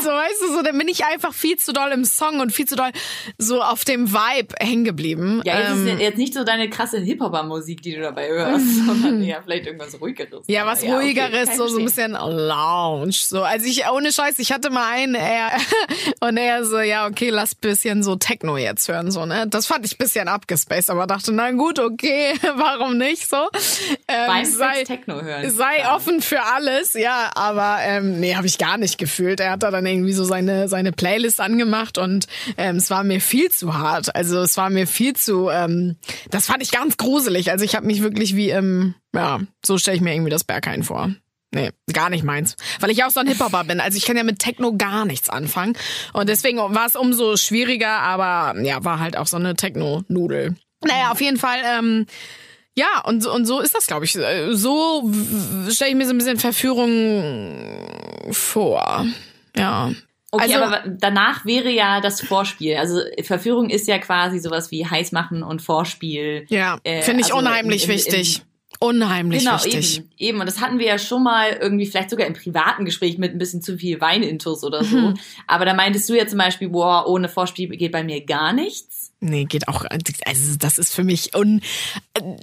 [0.00, 2.66] so weißt du, so dann bin ich einfach viel zu doll im Song und viel
[2.66, 2.90] zu doll
[3.38, 5.42] so auf dem Vibe hängen geblieben.
[5.44, 9.22] Ja, jetzt Ähm, ist jetzt nicht so deine krasse Hip-Hopper-Musik, die du dabei hörst, sondern
[9.22, 10.44] eher vielleicht irgendwas ruhigeres.
[10.46, 13.12] Ja, was Aber ruhigeres, ich so, so ein bisschen Lounge.
[13.12, 15.50] So, also ich, ohne Scheiß, ich hatte mal einen, er,
[16.20, 19.46] und er so, ja, okay, lass bisschen so Techno jetzt hören, so, ne?
[19.48, 23.48] Das fand ich bisschen abgespaced, aber dachte, na gut, okay, warum nicht, so.
[24.08, 25.50] Ähm, Beim sei, Techno hören.
[25.50, 25.96] sei Ja.
[25.96, 29.40] offen für alles, ja, aber ähm, nee, habe ich gar nicht gefühlt.
[29.40, 33.20] Er hat da dann irgendwie so seine seine Playlist angemacht und ähm, es war mir
[33.20, 34.14] viel zu hart.
[34.14, 35.96] Also es war mir viel zu, ähm,
[36.30, 37.50] das fand ich ganz gruselig.
[37.50, 40.82] Also ich habe mich wirklich wie im, ja, so stelle ich mir irgendwie das Berghain
[40.82, 41.10] vor.
[41.52, 42.54] Nee, gar nicht meins.
[42.78, 43.80] Weil ich auch so ein Hip-Hopper bin.
[43.80, 45.76] Also ich kann ja mit Techno gar nichts anfangen.
[46.12, 50.54] Und deswegen war es umso schwieriger, aber ja, war halt auch so eine Techno-Nudel.
[50.84, 52.06] Naja, auf jeden Fall, ähm,
[52.76, 54.14] ja, und, so- und so ist das, glaube ich.
[54.16, 55.10] Äh, So
[55.70, 59.06] stelle ich mir so ein bisschen Verführung vor.
[59.60, 59.92] Ja.
[60.32, 62.76] Okay, also, aber danach wäre ja das Vorspiel.
[62.76, 66.46] Also Verführung ist ja quasi sowas wie heiß machen und Vorspiel.
[66.50, 68.42] ja, äh, finde ich also unheimlich im- im- wichtig.
[68.82, 69.98] Unheimlich Genau, wichtig.
[69.98, 70.40] eben, eben.
[70.40, 73.38] Und das hatten wir ja schon mal irgendwie, vielleicht sogar im privaten Gespräch mit ein
[73.38, 74.96] bisschen zu viel Weinintus oder so.
[74.96, 75.18] Mhm.
[75.46, 79.12] Aber da meintest du ja zum Beispiel, boah, ohne Vorspiel geht bei mir gar nichts.
[79.20, 79.84] Nee, geht auch.
[80.24, 81.60] Also das ist für mich un.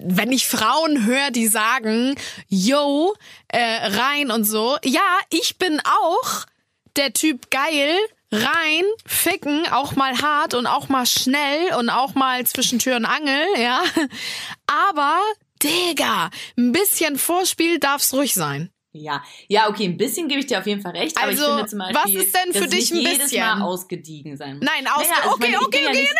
[0.03, 2.13] Wenn ich Frauen höre, die sagen,
[2.49, 3.15] yo,
[3.47, 3.57] äh,
[3.87, 4.77] rein und so.
[4.83, 6.45] Ja, ich bin auch
[6.97, 7.95] der Typ geil,
[8.31, 13.05] rein, ficken, auch mal hart und auch mal schnell und auch mal zwischen Tür und
[13.05, 13.81] Angel, ja.
[14.67, 15.19] Aber,
[15.63, 18.69] Digga, ein bisschen Vorspiel darf's ruhig sein.
[18.93, 21.15] Ja, ja, okay, ein bisschen gebe ich dir auf jeden Fall recht.
[21.17, 23.41] aber Also, ich finde zum was Beispiel, ist denn für dich ein jedes bisschen?
[23.41, 24.65] Mal ausgediegen sein muss.
[24.65, 25.99] Nein, aus Naja, also okay, meine, okay, bin ja okay.
[26.01, 26.17] nicht- nee,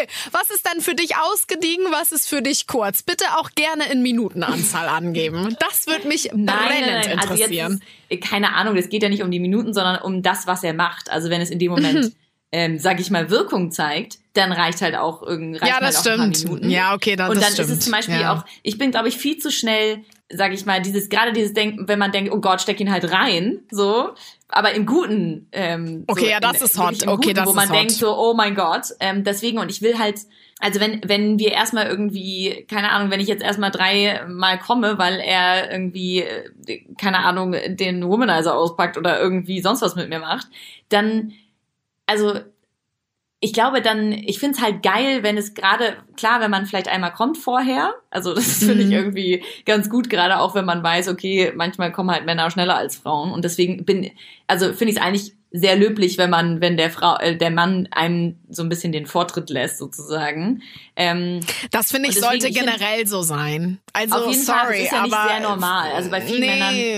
[0.00, 0.06] nee.
[0.30, 1.86] Was ist denn für dich ausgediegen?
[1.90, 3.02] Was ist für dich kurz?
[3.02, 5.56] Bitte auch gerne in Minutenanzahl angeben.
[5.60, 7.18] Das würde mich brennend Nein, nein, nein.
[7.18, 7.80] Also interessieren.
[8.08, 10.62] jetzt ist, keine Ahnung, es geht ja nicht um die Minuten, sondern um das, was
[10.64, 11.10] er macht.
[11.10, 12.12] Also wenn es in dem Moment,
[12.52, 16.36] ähm, sag ich mal, Wirkung zeigt, dann reicht halt auch irgend reicht Ja, das halt
[16.36, 16.64] stimmt.
[16.64, 17.68] Ja, okay, dann- Und das dann stimmt.
[17.70, 18.34] ist es zum Beispiel Ja.
[18.36, 21.86] auch, ich bin, glaube ich, viel zu schnell, sag ich mal, dieses, gerade dieses Denken,
[21.88, 24.10] wenn man denkt, oh Gott, steck ihn halt rein, so,
[24.48, 25.48] aber im Guten.
[25.52, 27.06] Ähm, Okay, so, ja, das in, ist hot.
[27.06, 27.76] Okay, Guten, das wo ist man hot.
[27.76, 28.86] denkt so, oh mein Gott.
[29.00, 30.20] Ähm, deswegen, und ich will halt,
[30.58, 35.20] also wenn, wenn wir erstmal irgendwie, keine Ahnung, wenn ich jetzt erstmal dreimal komme, weil
[35.20, 40.46] er irgendwie, äh, keine Ahnung, den Womanizer auspackt oder irgendwie sonst was mit mir macht,
[40.88, 41.32] dann,
[42.06, 42.40] also
[43.44, 47.12] ich glaube dann, ich find's halt geil, wenn es gerade, klar, wenn man vielleicht einmal
[47.12, 48.92] kommt vorher, also das finde ich Mhm.
[48.92, 52.96] irgendwie ganz gut, gerade auch wenn man weiß, okay, manchmal kommen halt Männer schneller als
[52.96, 54.12] Frauen und deswegen bin,
[54.46, 57.88] also finde ich es eigentlich sehr löblich, wenn man, wenn der Frau, äh, der Mann
[57.90, 60.62] einem so ein bisschen den Vortritt lässt, sozusagen.
[60.96, 63.78] Ähm, Das finde ich sollte ich find- generell so sein.
[63.94, 65.92] Also auf jeden Fall, sorry, das ist ja nicht sehr normal.
[65.92, 66.46] Also bei vielen nee,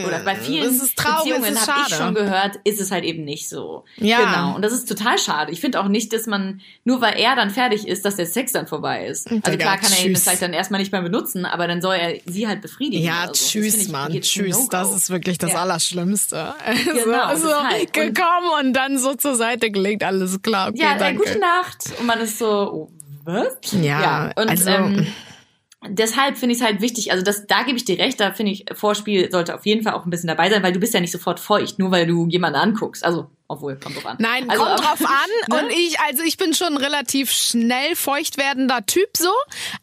[0.03, 3.49] Männern oder bei vielen traurig, Beziehungen habe ich schon gehört, ist es halt eben nicht
[3.49, 3.85] so.
[3.97, 4.19] Ja.
[4.25, 4.55] Genau.
[4.57, 5.53] Und das ist total schade.
[5.53, 8.53] Ich finde auch nicht, dass man, nur weil er dann fertig ist, dass der Sex
[8.53, 9.27] dann vorbei ist.
[9.29, 10.23] Also Digga, klar kann er ihn tschüss.
[10.25, 13.05] vielleicht dann erstmal nicht mehr benutzen, aber dann soll er sie halt befriedigen.
[13.05, 13.33] Ja, oder so.
[13.33, 14.69] Das finde tschüss, ich Mann, tschüss.
[14.71, 15.63] Das ist wirklich das Ja.
[15.63, 16.55] Allerschlimmste.
[16.85, 17.83] Genau, so, so deshalb.
[17.83, 20.69] Und- gekommen und dann so zur Seite gelegt, alles klar.
[20.71, 21.25] Okay, Ja, danke.
[21.25, 21.85] gute Nacht.
[21.99, 22.91] Und man ist so, oh,
[23.25, 23.57] was?
[23.81, 25.07] Ja, und also- ähm,
[25.89, 28.53] deshalb finde ich es halt wichtig, also das, da gebe ich dir recht, da finde
[28.53, 31.01] ich, Vorspiel sollte auf jeden Fall auch ein bisschen dabei sein, weil du bist ja
[31.01, 33.05] nicht sofort feucht, nur weil du jemanden anguckst.
[33.05, 34.17] Also, obwohl, kommt drauf an.
[34.19, 35.11] Nein, also, kommt drauf an.
[35.49, 35.63] Ne?
[35.63, 39.31] Und ich, also ich bin schon ein relativ schnell feucht werdender Typ so.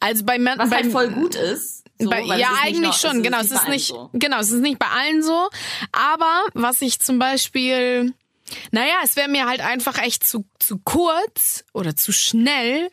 [0.00, 0.38] Also bei.
[0.56, 1.84] Was bei, halt voll gut ist.
[2.00, 3.38] So, bei, ja, eigentlich noch- schon, genau.
[3.40, 5.48] Es ist nicht, genau, es ist nicht bei allen so.
[5.92, 8.12] Aber was ich zum Beispiel,
[8.70, 12.90] naja, es wäre mir halt einfach echt zu, zu kurz oder zu schnell,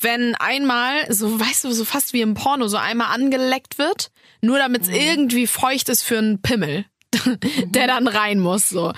[0.00, 4.58] wenn einmal, so weißt du, so fast wie im Porno, so einmal angeleckt wird, nur
[4.58, 4.94] damit es Mhm.
[4.94, 6.84] irgendwie feucht ist für einen Pimmel,
[7.66, 8.68] der dann rein muss.
[8.68, 8.92] So.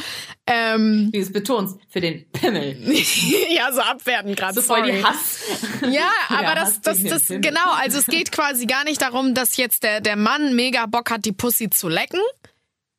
[0.46, 2.76] Ähm, Wie du es betonst, für den Pimmel.
[3.50, 4.54] ja, so abwerten gerade.
[4.54, 4.92] So voll sorry.
[4.92, 5.40] die Hass.
[5.90, 9.56] Ja, aber Ja, das, das, das, genau, also es geht quasi gar nicht darum, dass
[9.58, 12.20] jetzt der, der Mann mega Bock hat, die Pussy zu lecken.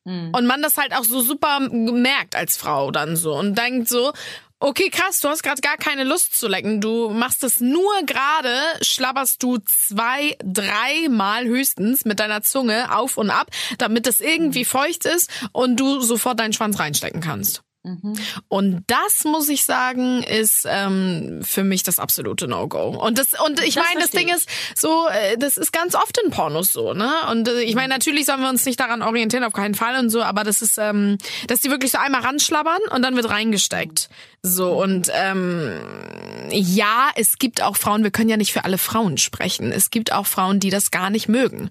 [0.06, 0.32] Hm.
[0.34, 4.14] Und man das halt auch so super merkt als Frau dann so und denkt so,
[4.60, 6.82] okay, krass, du hast gerade gar keine Lust zu lecken.
[6.82, 13.30] Du machst es nur gerade, schlabberst du zwei, dreimal höchstens mit deiner Zunge auf und
[13.30, 14.66] ab, damit es irgendwie Hm.
[14.66, 17.64] feucht ist und du sofort deinen Schwanz reinstecken kannst.
[17.86, 18.16] Mhm.
[18.48, 22.90] Und das muss ich sagen, ist ähm, für mich das absolute No-Go.
[23.00, 26.32] Und das und ich meine, das Ding ist so, äh, das ist ganz oft in
[26.32, 27.12] Pornos so, ne?
[27.30, 30.10] Und äh, ich meine, natürlich sollen wir uns nicht daran orientieren, auf keinen Fall und
[30.10, 34.10] so, aber das ist, ähm, dass die wirklich so einmal ranschlabbern und dann wird reingesteckt.
[34.42, 35.72] So und ähm,
[36.50, 38.04] ja, es gibt auch Frauen.
[38.04, 39.72] Wir können ja nicht für alle Frauen sprechen.
[39.72, 41.70] Es gibt auch Frauen, die das gar nicht mögen.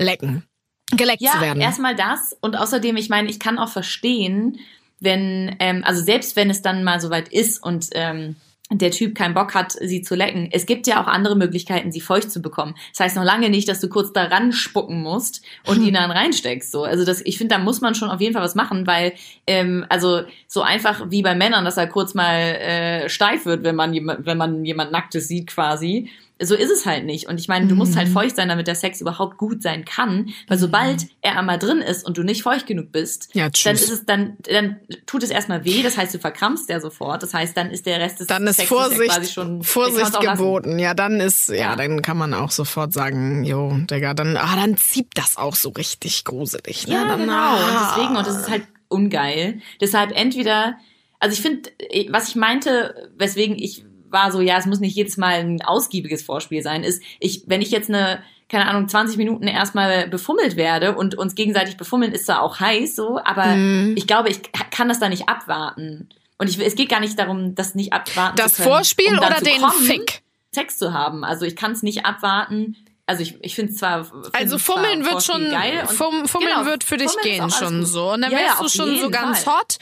[0.00, 0.44] Lecken,
[0.90, 1.60] geleckt Ja, zu werden.
[1.60, 4.58] erstmal das und außerdem, ich meine, ich kann auch verstehen,
[5.00, 8.36] wenn, ähm, also selbst wenn es dann mal soweit ist und ähm,
[8.72, 10.48] der Typ keinen Bock hat, sie zu lecken.
[10.52, 12.76] Es gibt ja auch andere Möglichkeiten, sie feucht zu bekommen.
[12.92, 16.70] Das heißt noch lange nicht, dass du kurz daran spucken musst und ihn dann reinsteckst.
[16.70, 19.14] So, also das, ich finde, da muss man schon auf jeden Fall was machen, weil
[19.46, 23.74] ähm, also so einfach wie bei Männern, dass er kurz mal äh, steif wird, wenn
[23.74, 26.08] man jemand, wenn man jemand nacktes sieht quasi
[26.42, 27.28] so ist es halt nicht.
[27.28, 28.12] Und ich meine, du musst halt mhm.
[28.12, 30.30] feucht sein, damit der Sex überhaupt gut sein kann.
[30.48, 30.60] Weil mhm.
[30.60, 34.06] sobald er einmal drin ist und du nicht feucht genug bist, ja, dann ist es
[34.06, 34.76] dann, dann
[35.06, 35.82] tut es erstmal weh.
[35.82, 37.22] Das heißt, du verkrampfst ja sofort.
[37.22, 40.18] Das heißt, dann ist der Rest des dann ist Sex Vorsicht, ja quasi schon Vorsicht
[40.20, 40.78] geboten.
[40.78, 44.56] Ja, dann ist, ja, ja, dann kann man auch sofort sagen, jo, Digga, dann, ah,
[44.56, 46.86] dann zieht das auch so richtig gruselig.
[46.86, 46.94] Ne?
[46.94, 47.32] Ja, dann, genau.
[47.32, 47.54] Ah.
[47.54, 49.60] Und deswegen, und das ist halt ungeil.
[49.80, 50.76] Deshalb entweder,
[51.18, 51.70] also ich finde,
[52.08, 56.22] was ich meinte, weswegen ich war so, ja, es muss nicht jedes Mal ein ausgiebiges
[56.22, 60.96] Vorspiel sein, ist, ich, wenn ich jetzt eine, keine Ahnung, 20 Minuten erstmal befummelt werde
[60.96, 63.94] und uns gegenseitig befummeln, ist zwar auch heiß so, aber mhm.
[63.96, 66.08] ich glaube, ich kann das da nicht abwarten.
[66.38, 68.68] Und ich, es geht gar nicht darum, das nicht abwarten das zu können.
[68.70, 70.22] Das Vorspiel um oder den kommen, Fick?
[70.52, 71.22] Sex zu haben.
[71.22, 72.76] Also ich kann es nicht abwarten.
[73.06, 74.04] Also ich, ich finde zwar.
[74.04, 78.12] Find also Fummeln wird schon, geil Fummeln genau, wird für dich gehen schon so.
[78.12, 79.54] Und dann ja, wärst ja, du schon so ganz Fall.
[79.54, 79.78] hot.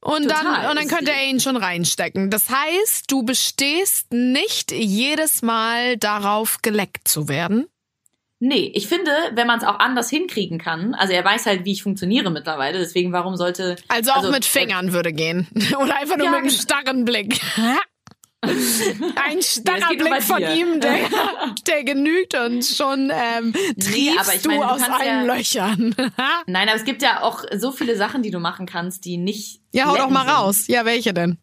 [0.00, 0.44] Und Total.
[0.44, 2.30] dann, und dann könnte er ihn schon reinstecken.
[2.30, 7.66] Das heißt, du bestehst nicht jedes Mal darauf, geleckt zu werden.
[8.42, 11.72] Nee, ich finde, wenn man es auch anders hinkriegen kann, also er weiß halt, wie
[11.72, 13.76] ich funktioniere mittlerweile, deswegen warum sollte.
[13.88, 15.46] Also auch also, mit Fingern würde gehen.
[15.78, 16.62] Oder einfach nur ja, mit einem genau.
[16.62, 17.38] starren Blick.
[18.42, 20.98] Ein starrer Blick von ihm, der,
[21.66, 25.94] der genügt und schon ähm, triebst nee, du meine, aus allen ja, Löchern.
[26.46, 29.60] Nein, aber es gibt ja auch so viele Sachen, die du machen kannst, die nicht.
[29.72, 30.34] Ja, hau doch mal sind.
[30.34, 30.66] raus.
[30.68, 31.38] Ja, welche denn?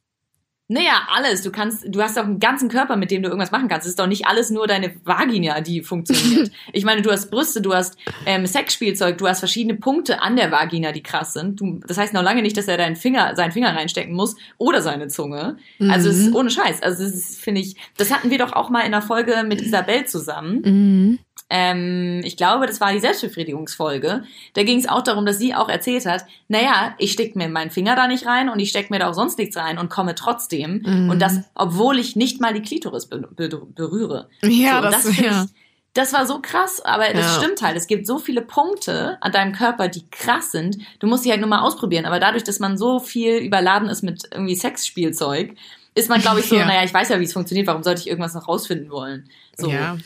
[0.69, 1.43] Naja, alles.
[1.43, 3.85] Du kannst, du hast doch einen ganzen Körper, mit dem du irgendwas machen kannst.
[3.85, 6.51] Es ist doch nicht alles nur deine Vagina, die funktioniert.
[6.73, 10.51] ich meine, du hast Brüste, du hast ähm, Sexspielzeug, du hast verschiedene Punkte an der
[10.51, 11.61] Vagina, die krass sind.
[11.61, 14.81] Du, das heißt noch lange nicht, dass er deinen Finger, seinen Finger reinstecken muss oder
[14.81, 15.57] seine Zunge.
[15.79, 15.89] Mhm.
[15.89, 16.35] Also es ist mhm.
[16.35, 16.83] ohne Scheiß.
[16.83, 19.61] Also das ist, finde ich, das hatten wir doch auch mal in der Folge mit
[19.61, 20.61] Isabel zusammen.
[20.63, 24.23] Mhm ähm, ich glaube, das war die Selbstbefriedigungsfolge.
[24.53, 27.71] Da ging es auch darum, dass sie auch erzählt hat, naja, ich steck mir meinen
[27.71, 30.15] Finger da nicht rein und ich steck mir da auch sonst nichts rein und komme
[30.15, 30.83] trotzdem.
[30.85, 31.09] Mhm.
[31.09, 34.27] Und das, obwohl ich nicht mal die Klitoris be be berühre.
[34.43, 35.43] Ja, so, das, das ja.
[35.43, 35.49] Ich,
[35.93, 37.41] das war so krass, aber das ja.
[37.41, 37.75] stimmt halt.
[37.75, 40.77] Es gibt so viele Punkte an deinem Körper, die krass sind.
[40.99, 42.05] Du musst sie halt nur mal ausprobieren.
[42.05, 45.55] Aber dadurch, dass man so viel überladen ist mit irgendwie Sexspielzeug,
[45.97, 46.65] ist man, glaube ich, so, ja.
[46.65, 49.27] naja, ich weiß ja, wie es funktioniert, warum sollte ich irgendwas noch rausfinden wollen?
[49.57, 49.71] So.
[49.71, 49.97] Ja,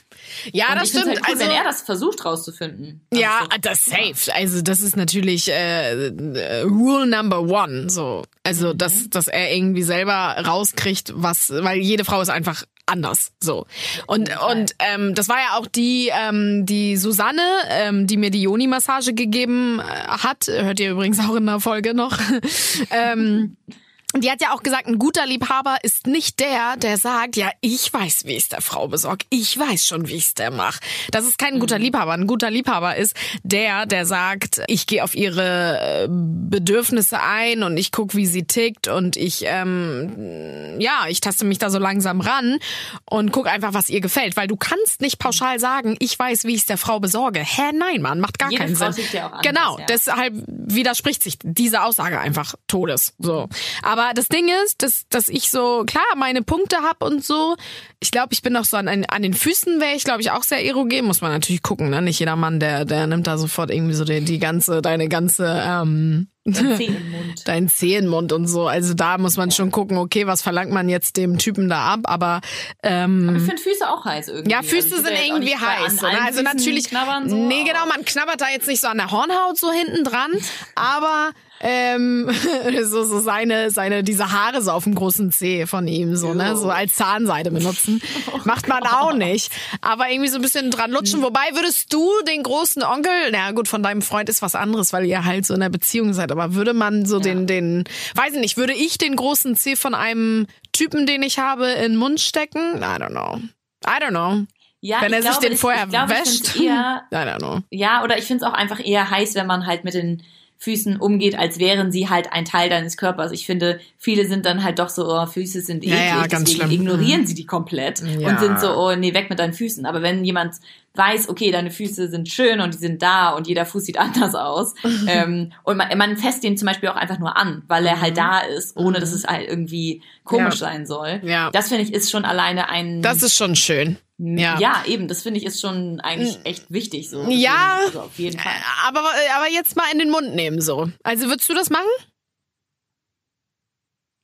[0.54, 1.08] ja das stimmt.
[1.08, 3.02] Halt cool, also, wenn er das versucht rauszufinden.
[3.14, 3.58] Ja, so.
[3.60, 4.34] das safe.
[4.34, 7.90] Also das ist natürlich äh, äh, Rule Number One.
[7.90, 8.78] So, also mhm.
[8.78, 13.34] dass dass er irgendwie selber rauskriegt, was, weil jede Frau ist einfach anders.
[13.42, 13.66] So
[14.08, 18.44] und und ähm, das war ja auch die ähm, die Susanne, ähm, die mir die
[18.44, 20.48] Joni Massage gegeben äh, hat.
[20.48, 22.18] Hört ihr übrigens auch in der Folge noch.
[22.92, 23.58] ähm,
[24.16, 27.92] die hat ja auch gesagt, ein guter Liebhaber ist nicht der, der sagt, ja, ich
[27.94, 29.26] weiß, wie ich es der Frau besorge.
[29.30, 30.80] Ich weiß schon, wie ich es der mache.
[31.12, 31.86] Das ist kein guter mhm.
[31.86, 32.14] Liebhaber.
[32.14, 37.78] Ein guter Liebhaber ist der, der sagt, ich gehe auf ihre äh, Bedürfnisse ein und
[37.78, 42.22] ich guck, wie sie tickt und ich, ähm, ja, ich taste mich da so langsam
[42.22, 42.58] ran
[43.06, 44.36] und guck einfach, was ihr gefällt.
[44.36, 47.40] Weil du kannst nicht pauschal sagen, ich weiß, wie ich es der Frau besorge.
[47.40, 49.06] Hä, nein, Mann, macht gar Jede keinen Frau Sinn.
[49.14, 49.86] Anders, genau, ja.
[49.88, 53.14] deshalb widerspricht sich diese Aussage einfach Todes.
[53.20, 53.48] So,
[53.84, 57.56] aber aber das Ding ist, dass, dass ich so, klar, meine Punkte hab und so.
[58.00, 60.44] Ich glaube, ich bin auch so an, an den Füßen wäre ich, glaube ich, auch
[60.44, 61.06] sehr erogen.
[61.06, 62.02] Muss man natürlich gucken, ne?
[62.02, 65.64] Nicht jeder Mann, der, der nimmt da sofort irgendwie so die, die ganze, deine ganze,
[65.66, 67.42] ähm, Dein Zehenmund.
[67.46, 68.68] Dein Zehenmund und so.
[68.68, 69.56] Also da muss man ja.
[69.56, 72.00] schon gucken, okay, was verlangt man jetzt dem Typen da ab?
[72.06, 72.42] Aber,
[72.82, 74.52] ähm, aber ich finde Füße auch heiß irgendwie.
[74.52, 76.04] Ja, Füße also sind irgendwie heiß.
[76.04, 76.86] An, also natürlich.
[76.86, 80.04] Knabbern so, nee, genau, man knabbert da jetzt nicht so an der Hornhaut so hinten
[80.04, 80.32] dran,
[80.76, 81.32] aber
[81.64, 82.30] ähm,
[82.84, 86.58] so, so seine, seine, diese Haare so auf dem großen Zeh von ihm, so, ne,
[86.58, 88.02] so als Zahnseide benutzen.
[88.34, 89.52] Oh Macht man auch nicht.
[89.82, 91.20] Aber irgendwie so ein bisschen dran lutschen.
[91.20, 91.26] Hm.
[91.26, 95.06] Wobei würdest du den großen Onkel, na gut, von deinem Freund ist was anderes, weil
[95.06, 97.24] ihr halt so in der Beziehung seid, aber würde man so ja.
[97.24, 97.84] den, den,
[98.16, 101.94] weiß ich nicht, würde ich den großen Zeh von einem Typen, den ich habe, in
[101.94, 102.78] den Mund stecken?
[102.78, 103.40] I don't know.
[103.86, 104.46] I don't know.
[104.82, 106.60] Ja, wenn er sich glaube, den vorher ich, ich glaube, wäscht.
[106.60, 107.60] Eher, I don't know.
[107.70, 110.24] Ja, oder ich finde es auch einfach eher heiß, wenn man halt mit den
[110.62, 113.32] Füßen umgeht, als wären sie halt ein Teil deines Körpers.
[113.32, 116.46] Ich finde, viele sind dann halt doch so, oh, Füße sind eklig, ja, ja, deswegen
[116.46, 116.70] schlimm.
[116.70, 117.26] ignorieren mhm.
[117.26, 118.30] sie die komplett ja.
[118.30, 119.88] und sind so, oh, nee, weg mit deinen Füßen.
[119.88, 120.58] Aber wenn jemand
[120.96, 124.36] weiß, okay, deine Füße sind schön und die sind da und jeder Fuß sieht anders
[124.36, 124.74] aus
[125.08, 128.14] ähm, und man, man fässt den zum Beispiel auch einfach nur an, weil er halt
[128.14, 128.20] mhm.
[128.20, 129.16] da ist, ohne dass mhm.
[129.16, 131.22] es halt irgendwie komisch sein soll.
[131.24, 131.50] Ja.
[131.52, 133.02] Das finde ich ist schon alleine ein...
[133.02, 133.98] Das ist schon schön.
[134.24, 134.60] Ja.
[134.60, 137.26] ja, eben, das finde ich ist schon eigentlich echt wichtig so.
[137.28, 138.54] Ja, also auf jeden Fall.
[138.86, 140.90] Aber, aber jetzt mal in den Mund nehmen so.
[141.02, 141.90] Also würdest du das machen?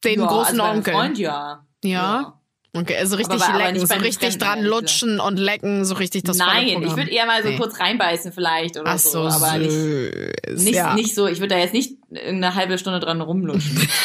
[0.04, 0.94] Den ja, großen also Onkel.
[0.94, 1.66] Freund, ja.
[1.84, 2.37] Ja?
[2.82, 6.24] Okay, also richtig Aber- aber lecken, nicht so richtig dran lutschen und lecken, so richtig
[6.24, 7.58] das Nein, ich würde eher mal so Nee.
[7.58, 10.62] kurz reinbeißen vielleicht oder Ach so, so, aber nicht, süß.
[10.64, 10.94] nicht, ja.
[10.94, 13.88] nicht so, ich würde da jetzt nicht irgendeine halbe Stunde dran rumlutschen.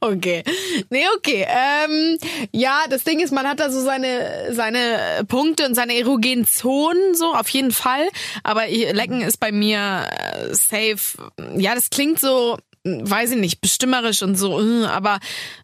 [0.00, 0.42] Okay.
[0.90, 1.46] Nee, okay.
[1.48, 2.18] Ähm,
[2.50, 7.14] ja, das Ding ist, man hat da so seine, seine Punkte und seine erogenen Zonen,
[7.14, 8.08] so, auf jeden Fall.
[8.42, 11.30] Aber Lecken ist bei mir äh, safe.
[11.56, 15.20] Ja, das klingt so, weiß ich nicht, bestimmerisch und so, äh, aber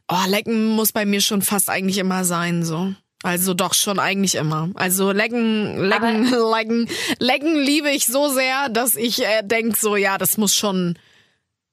[0.08, 2.94] oh, Lecken muss bei mir schon fast eigentlich immer sein, so.
[3.24, 4.70] Also doch schon eigentlich immer.
[4.74, 10.18] Also lecken, lecken, lecken, lecken liebe ich so sehr, dass ich äh, denk so, ja,
[10.18, 10.96] das muss schon,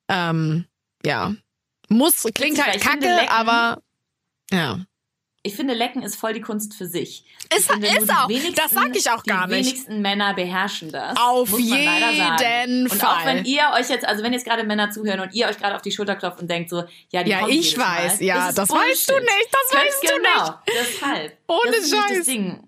[0.10, 0.66] ähm,
[1.06, 1.36] ja,
[1.88, 3.82] muss klingt halt kacke, aber
[4.52, 4.80] ja.
[5.46, 7.24] Ich finde, Lecken ist voll die Kunst für sich.
[7.56, 8.54] Ist- ich finde, ist nur die auch.
[8.56, 9.66] Das sag ich auch gar die nicht.
[9.68, 11.16] wenigsten Männer beherrschen das.
[11.18, 13.26] Auf jeden Und auch Fall.
[13.38, 15.84] wenn ihr euch jetzt, also wenn jetzt gerade Männer zuhören und ihr euch gerade auf
[15.84, 18.58] die Schulter klopft und denkt so, ja, die Ja, ich jedes Mal, weiß, ja, ist
[18.58, 21.00] das weißt du nicht, das Ganz weißt du genau, nicht.
[21.04, 21.38] Deshalb.
[21.48, 22.18] Ohne das ist Scheiß.
[22.18, 22.65] Das Ding.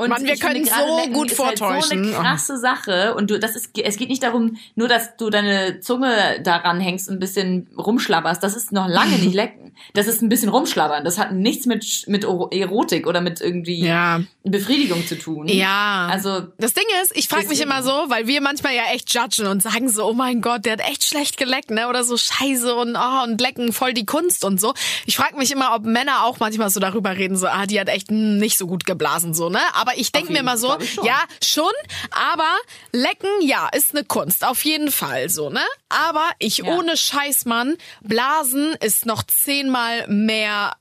[0.00, 2.02] Und Mann, wir finde, können so Lecken gut ist halt So vortäuschen.
[2.04, 3.14] eine krasse Sache.
[3.14, 7.08] Und du, das ist, es geht nicht darum, nur dass du deine Zunge daran hängst
[7.08, 8.42] und ein bisschen rumschlabberst.
[8.42, 9.72] Das ist noch lange nicht lecken.
[9.94, 11.04] Das ist ein bisschen rumschlabbern.
[11.04, 14.20] Das hat nichts mit, mit Erotik oder mit irgendwie Ja.
[14.44, 15.48] Befriedigung zu tun.
[15.48, 16.08] Ja.
[16.10, 19.46] Also, Das Ding ist, ich frage mich immer so, weil wir manchmal ja echt judgen
[19.46, 21.88] und sagen so, oh mein Gott, der hat echt schlecht geleckt, ne?
[21.88, 24.74] Oder so Scheiße und oh, und lecken voll die Kunst und so.
[25.06, 27.88] Ich frage mich immer, ob Männer auch manchmal so darüber reden, so, ah, die hat
[27.88, 29.60] echt nicht so gut geblasen, so, ne?
[29.74, 31.04] Aber ich denke mir immer so, schon.
[31.04, 31.72] ja, schon,
[32.10, 32.50] aber
[32.92, 35.62] lecken, ja, ist eine Kunst, auf jeden Fall, so, ne?
[35.88, 36.76] Aber ich Ja.
[36.76, 40.76] ohne Scheiß, Mann, blasen ist noch zehnmal mehr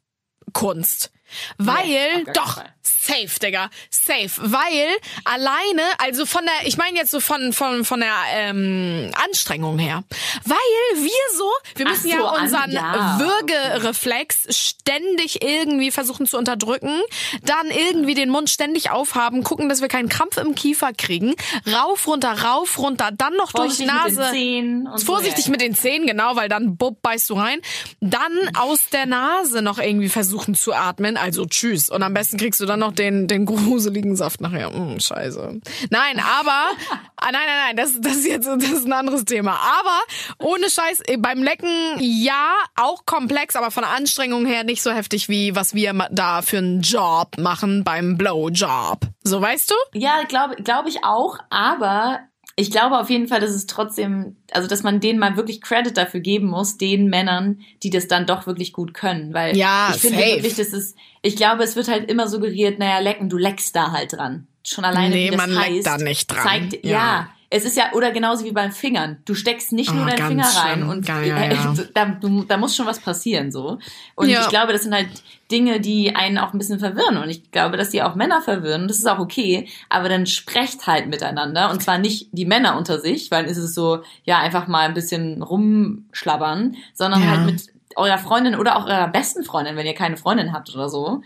[0.54, 1.12] Kunst.
[1.58, 2.74] Weil, keinen doch, Fall.
[2.82, 4.30] safe, Digga, safe.
[4.38, 4.88] Weil
[5.26, 10.04] alleine, also von der, ich meine jetzt so von, von, von der ähm, Anstrengung her.
[10.46, 10.58] Weil
[10.96, 17.02] wir so, wir müssen so, ja unseren ja, Würgereflex ständig irgendwie versuchen zu unterdrücken,
[17.44, 21.36] dann irgendwie den Mund ständig aufhaben, gucken, dass wir keinen Krampf im Kiefer kriegen,
[21.72, 24.32] rauf, runter, rauf, runter, dann noch vorsichtig durch mit den Nase.
[24.32, 25.52] Zähnen und Vorsichtig so, ja.
[25.52, 27.62] mit den Zähnen, genau, weil dann bupp, beißt du rein.
[28.00, 31.18] Dann aus der Nase noch irgendwie versuchen zu atmen.
[31.22, 31.90] Also tschüss.
[31.90, 34.70] Und am besten kriegst du dann noch den, den gruseligen Saft nachher.
[34.70, 35.60] Mm, scheiße.
[35.90, 36.70] Nein, aber,
[37.18, 39.52] ah, nein, nein, nein, das, das ist jetzt, das ist ein anderes Thema.
[39.52, 40.00] Aber
[40.40, 44.92] ohne Scheiß, eh, beim Lecken, ja, auch komplex, aber von der Anstrengung her nicht so
[44.92, 49.02] heftig wie was wir da für einen Job machen beim Blowjob.
[49.24, 49.76] So, weißt du?
[49.94, 52.20] Ja, glaube glaub ich auch, aber
[52.60, 55.96] ich glaube auf jeden Fall, dass es trotzdem, also dass man denen mal wirklich Credit
[55.96, 59.34] dafür geben muss, den Männern, die das dann doch wirklich gut können.
[59.34, 63.00] Weil Ja, ich finde wirklich, das ist, ich glaube, es wird halt immer suggeriert, naja,
[63.00, 64.48] lecken, du leckst da halt dran.
[64.64, 66.44] Schon alleine, Nee, das man leckt heißt, da nicht dran.
[66.44, 66.92] Zeigt, Ja.
[66.92, 67.30] ja.
[67.52, 69.18] Es ist ja, oder genauso wie beim Fingern.
[69.26, 71.74] Du steckst nicht nur Oh, deinen Finger rein und Ja, ja, ja.
[71.96, 73.80] Da, da muss schon was passieren, so.
[74.14, 74.42] Und Ja.
[74.42, 75.08] ich glaube, das sind halt
[75.52, 77.18] Dinge, die einen auch ein bisschen verwirren.
[77.18, 78.88] Und ich glaube, dass die auch Männer verwirren.
[78.88, 79.68] Das ist auch okay.
[79.90, 81.72] Aber dann sprecht halt miteinander.
[81.72, 84.94] Und zwar nicht die Männer unter sich, weil es ist so, ja, einfach mal ein
[84.94, 87.64] bisschen rumschlabbern, sondern halt mit
[87.96, 91.24] eurer Freundin oder auch eurer besten Freundin, wenn ihr keine Freundin habt oder so.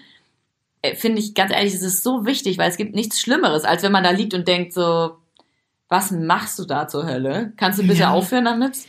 [0.82, 3.84] Äh, Finde ich ganz ehrlich, es ist so wichtig, weil es gibt nichts Schlimmeres, als
[3.84, 5.18] wenn man da liegt und denkt so,
[5.94, 7.54] was machst du da zur Hölle?
[7.56, 8.10] Kannst du bitte Ja.
[8.10, 8.80] aufhören damit?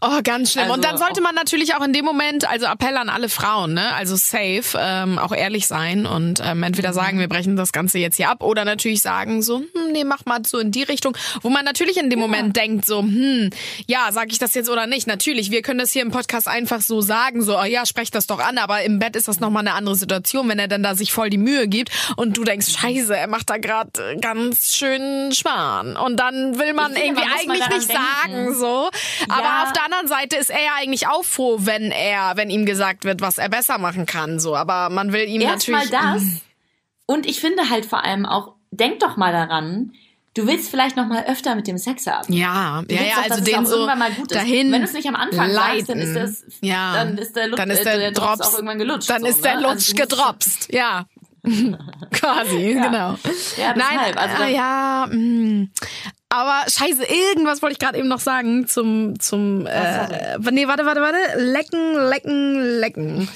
[0.00, 0.66] Oh, ganz schlimm.
[0.66, 3.74] und Also- dann sollte man natürlich auch in dem Moment, also Appell an alle Frauen,
[3.74, 3.92] ne?
[3.94, 8.16] Also safe, ähm, auch ehrlich sein und ähm, entweder sagen, wir brechen das Ganze jetzt
[8.16, 11.50] hier ab oder natürlich sagen so, hm, nee, mach mal so in die Richtung, wo
[11.50, 13.50] man natürlich in dem Moment denkt so, hm,
[13.86, 15.06] ja, sag ich das jetzt oder nicht?
[15.08, 18.26] Natürlich, wir können das hier im Podcast einfach so sagen, so, oh ja, sprech das
[18.28, 20.94] doch an, aber im Bett ist das nochmal eine andere Situation, wenn er dann da
[20.94, 25.32] sich voll die Mühe gibt und du denkst, scheiße, er macht da gerade ganz schön
[25.32, 27.92] Schmarrn und dann will man Ich irgendwie eigentlich nicht denken.
[27.92, 28.90] sagen, so,
[29.28, 29.62] aber Ja.
[29.64, 33.04] auf der anderen Seite ist er ja eigentlich auch froh, wenn er, wenn ihm gesagt
[33.04, 34.54] wird, was er besser machen kann, so.
[34.56, 36.32] Aber man will ihm Erstmal natürlich.
[36.32, 36.42] das.
[37.06, 39.92] Und ich finde halt vor allem auch, denk doch mal daran,
[40.34, 42.32] du willst vielleicht noch mal öfter mit dem Sex haben.
[42.32, 44.34] Ja, ja, ja, doch, also den so gut ist.
[44.34, 44.70] dahin.
[44.70, 46.20] Wenn du es nicht am Anfang sagst, dann ist leiten.
[46.20, 48.78] das, ja, dann ist der, Lu- dann ist äh, der, der Drops Drops auch irgendwann
[48.78, 49.10] gelutscht.
[49.10, 49.62] Dann so, ist der ne?
[49.62, 51.06] Lutsch Also gedropst, ja.
[52.12, 53.16] Quasi, genau.
[53.56, 55.66] Ja, deshalb, Nein, also dann- ja, mh.
[56.28, 61.00] Aber scheiße, irgendwas wollte ich gerade eben noch sagen zum zum äh, nee, warte, warte,
[61.00, 63.28] warte, lecken, lecken, lecken.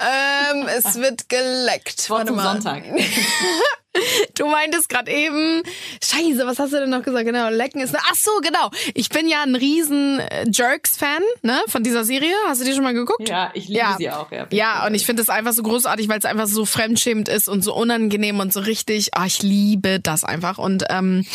[0.00, 2.00] Ähm, es wird geleckt.
[2.02, 2.52] Vor Warte zum mal.
[2.54, 2.84] Sonntag.
[4.36, 5.62] Du meintest gerade eben,
[6.02, 7.26] Scheiße, was hast du denn noch gesagt?
[7.26, 7.94] Genau, lecken ist.
[7.94, 8.70] Ach so, genau.
[8.94, 12.32] Ich bin ja ein riesen äh, Jerks-Fan, ne, von dieser Serie.
[12.46, 13.28] Hast du die schon mal geguckt?
[13.28, 13.96] Ja, ich liebe Ja.
[13.98, 14.30] sie auch.
[14.32, 17.48] Ja, Ja, und ich finde es einfach so großartig, weil es einfach so fremdschämend ist
[17.48, 19.10] und so unangenehm und so richtig.
[19.12, 20.56] Ah, ich liebe das einfach.
[20.58, 21.26] Und ähm,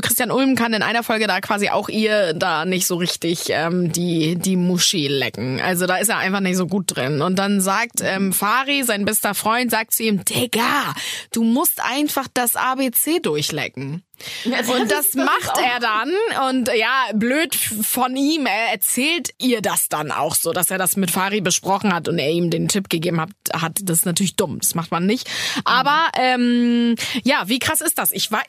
[0.00, 3.92] Christian Ulm kann in einer Folge da quasi auch ihr da nicht so richtig ähm,
[3.92, 5.60] die die Muschi lecken.
[5.60, 7.20] Also da ist er einfach nicht so gut drin.
[7.22, 10.94] Und dann sagt ähm, Fari, sein bester Freund, sagt zu ihm, Digga,
[11.32, 14.04] du musst einfach das ABC durchlecken.
[14.44, 16.12] Das Und das das macht er dann.
[16.48, 20.96] Und ja, blöd von ihm, er erzählt ihr das dann auch so, dass er das
[20.96, 23.30] mit Fari besprochen hat und er ihm den Tipp gegeben hat.
[23.52, 23.78] hat.
[23.82, 25.28] Das ist natürlich dumm, das macht man nicht.
[25.64, 28.12] Aber ähm, ja, wie krass ist das?
[28.12, 28.42] Ich, war,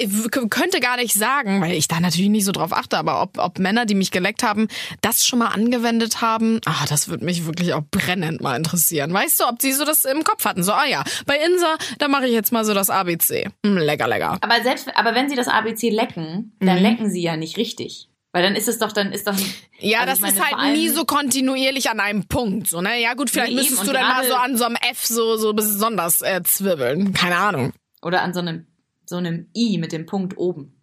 [0.50, 3.60] könnte gar nicht sagen, weil ich da natürlich nicht so drauf achte, aber ob, ob
[3.60, 4.68] Männer, die mich geleckt haben,
[5.02, 9.14] das schon mal angewendet haben, ah, das würde mich wirklich auch brennend mal interessieren.
[9.14, 10.64] Weißt du, ob sie so das im Kopf hatten?
[10.64, 13.50] So, ah ja, bei Insa, da mache ich jetzt mal so das ABC.
[13.66, 14.38] Hm, lecker, lecker.
[14.42, 15.59] Aber selbst, aber wenn sie das ABC
[15.90, 18.10] lecken, dann lecken sie ja nicht richtig.
[18.32, 19.36] Weil dann ist es doch, dann ist doch.
[19.80, 23.02] Ja, also das meine, ist halt nie so kontinuierlich an einem Punkt, so, ne?
[23.02, 25.54] Ja, gut, vielleicht Nee, müsstest du dann mal so an so einem F so, so
[25.54, 27.14] besonders äh, zwirbeln.
[27.14, 27.74] Keine Ahnung.
[28.04, 28.68] Oder an so einem,
[29.06, 30.78] so einem I mit dem Punkt oben.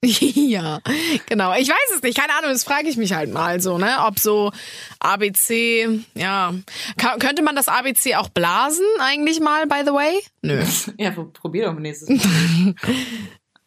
[0.04, 0.80] ja,
[1.26, 1.54] genau.
[1.56, 2.16] Ich weiß es nicht.
[2.16, 3.96] Keine Ahnung, das frage ich mich halt mal so, ne?
[4.06, 4.52] Ob so
[5.00, 6.54] ABC, ja.
[6.96, 10.20] Ka könnte man das ABC auch blasen eigentlich mal, by the way?
[10.42, 10.62] Nö.
[10.98, 12.74] Ja, probier doch nächstes Mal.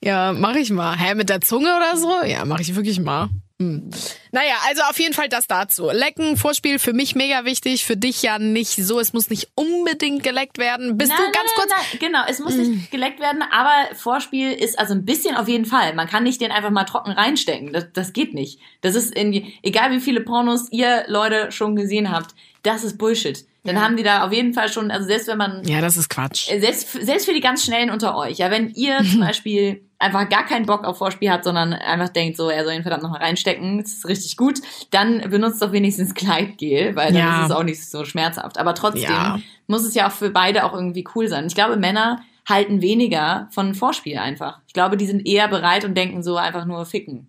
[0.04, 0.98] Ja, mach ich mal.
[0.98, 2.24] Hä, mit der Zunge oder so?
[2.26, 3.30] Ja, mach ich wirklich mal.
[3.60, 3.92] Hm.
[4.32, 5.92] Naja, also auf jeden Fall das dazu.
[5.92, 9.00] Lecken, Vorspiel für mich mega wichtig, für dich ja nicht so.
[9.00, 10.98] Es muss nicht unbedingt geleckt werden.
[10.98, 12.00] Bist Nein, du nein, ganz nein, kurz?
[12.00, 15.94] Genau, es muss nicht geleckt werden, aber Vorspiel ist also ein bisschen auf jeden Fall.
[15.94, 17.72] Man kann nicht den einfach mal trocken reinstecken.
[17.72, 18.60] Das, das geht nicht.
[18.82, 22.34] Das ist in, egal wie viele Pornos ihr Leute schon gesehen habt,
[22.64, 23.46] das ist Bullshit.
[23.64, 26.10] Dann haben die da auf jeden Fall schon, also selbst wenn man Ja, das ist
[26.10, 26.48] Quatsch.
[26.48, 30.46] selbst, selbst für die ganz Schnellen unter euch, ja, wenn ihr zum Beispiel einfach gar
[30.46, 33.20] keinen Bock auf Vorspiel habt, sondern einfach denkt, so, er soll ihn verdammt noch mal
[33.22, 34.60] reinstecken, das ist richtig gut,
[34.90, 37.40] dann benutzt doch wenigstens Gleitgel, weil dann Ja.
[37.42, 38.58] ist es auch nicht so schmerzhaft.
[38.58, 39.40] Aber trotzdem Ja.
[39.68, 41.46] muss es ja auch für beide auch irgendwie cool sein.
[41.48, 44.60] Ich glaube, Männer halten weniger von Vorspiel einfach.
[44.68, 47.28] Ich glaube, die sind eher bereit und denken so einfach nur ficken.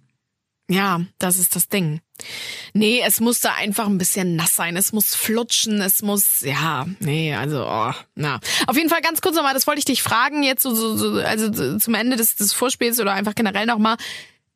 [0.71, 2.01] Ja, das ist das Ding.
[2.73, 4.77] Nee, es muss da einfach ein bisschen nass sein.
[4.77, 5.81] Es muss flutschen.
[5.81, 8.41] Es muss, ja, nee, also, oh, na.
[8.67, 11.21] Auf jeden Fall ganz kurz nochmal, das wollte ich dich fragen, jetzt so, so, so
[11.21, 13.97] also so zum Ende des, des Vorspiels oder einfach generell nochmal.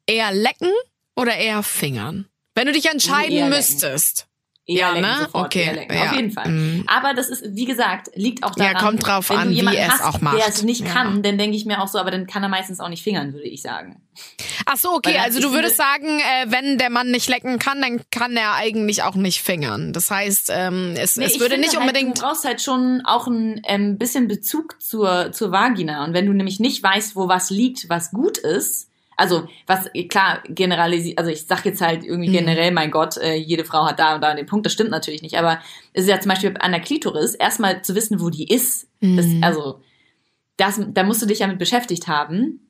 [0.06, 0.70] Eher lecken
[1.16, 2.26] oder eher fingern?
[2.54, 4.28] Wenn du dich entscheiden müsstest.
[4.68, 5.16] Eher Ja, ne?
[5.24, 6.06] sofort, Okay, ja.
[6.10, 6.48] Auf jeden Fall.
[6.48, 6.84] Mhm.
[6.88, 9.76] Aber das ist, wie gesagt, liegt auch Ja, daran, kommt drauf wenn an, du wie
[9.76, 10.38] er es hast, auch macht.
[10.38, 10.92] der es nicht Ja.
[10.92, 13.32] kann, dann denke ich mir auch so, aber dann kann er meistens auch nicht fingern,
[13.32, 14.02] würde ich sagen.
[14.68, 18.00] Ach so, okay, also du würdest sagen, äh, wenn der Mann nicht lecken kann, dann
[18.10, 19.92] kann er eigentlich auch nicht fingern.
[19.92, 22.18] Das heißt, ähm, es, Nee, es würde nicht halt, unbedingt...
[22.18, 26.04] Du brauchst halt schon auch ein ähm, bisschen Bezug zur, zur Vagina.
[26.04, 30.42] Und wenn du nämlich nicht weißt, wo was liegt, was gut ist, also was, klar,
[30.48, 32.08] generalisiert, also ich sag jetzt halt Mhm.
[32.08, 34.90] irgendwie generell, mein Gott, äh, jede Frau hat da und da den Punkt, das stimmt
[34.90, 35.60] natürlich nicht, aber
[35.94, 39.26] es ist ja zum Beispiel an der Klitoris, erstmal zu wissen, wo die ist, das,
[39.26, 39.42] Mhm.
[39.44, 39.80] also
[40.58, 42.65] das, da musst du dich ja mit beschäftigt haben.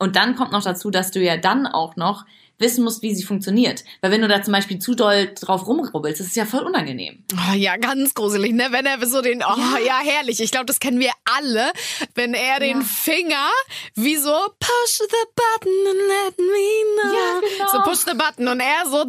[0.00, 2.24] Und dann kommt noch dazu, dass du ja dann auch noch
[2.58, 3.84] wissen musst, wie sie funktioniert.
[4.00, 7.24] Weil wenn du da zum Beispiel zu doll drauf rumrubbelst, ist ja voll unangenehm.
[7.32, 8.66] Oh, ja, ganz gruselig, ne?
[8.70, 10.40] Wenn er so den, oh ja, herrlich.
[10.40, 11.72] Ich glaube, das kennen wir alle.
[12.14, 12.86] Wenn er den Ja.
[12.86, 13.48] Finger
[13.94, 17.12] wie so push the button and let me know.
[17.14, 17.70] Ja, genau.
[17.72, 19.04] So push the button und er so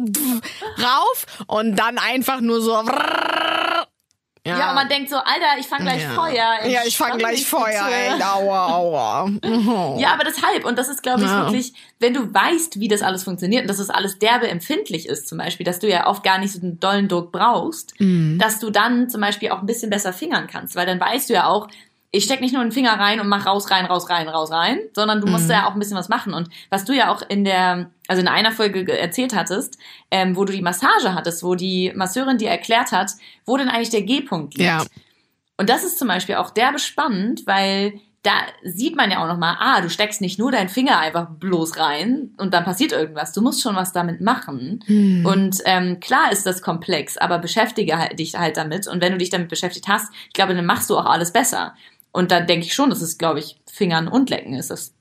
[0.82, 2.72] rauf und dann einfach nur so.
[4.44, 6.10] Ja, und man denkt so, Alter, ich fang gleich ja.
[6.10, 6.66] Feuer.
[6.66, 8.20] Ja, ich fang gleich Feuer, ey.
[8.20, 9.30] Aua, aua.
[10.00, 11.44] Ja, aber deshalb, und das ist, glaube ich, Ja.
[11.44, 15.28] wirklich, wenn du weißt, wie das alles funktioniert und dass das alles derbe empfindlich ist,
[15.28, 18.38] zum Beispiel, dass du ja oft gar nicht so einen dollen Druck brauchst, Mhm.
[18.40, 21.34] dass du dann zum Beispiel auch ein bisschen besser fingern kannst, weil dann weißt du
[21.34, 21.68] ja auch,
[22.14, 24.78] ich steck nicht nur einen Finger rein und mach raus, rein, raus, rein, raus, rein,
[24.94, 26.34] sondern du musst ja auch ein bisschen was machen.
[26.34, 29.78] Und was du ja auch in der, also in einer Folge ge- erzählt hattest,
[30.10, 33.12] ähm, wo du die Massage hattest, wo die Masseurin dir erklärt hat,
[33.46, 34.68] wo denn eigentlich der G-Punkt liegt.
[34.68, 34.84] Ja.
[35.56, 39.56] Und das ist zum Beispiel auch derbe spannend, weil da sieht man ja auch nochmal,
[39.58, 43.32] ah, du steckst nicht nur deinen Finger einfach bloß rein und dann passiert irgendwas.
[43.32, 44.84] Du musst schon was damit machen.
[44.86, 45.26] Hm.
[45.26, 48.86] Und ähm, klar ist das komplex, aber beschäftige halt, dich halt damit.
[48.86, 51.74] Und wenn du dich damit beschäftigt hast, ich glaube, dann machst du auch alles besser.
[52.12, 54.94] Und da denke ich schon, dass es, glaube ich, Fingern und Lecken ist, dass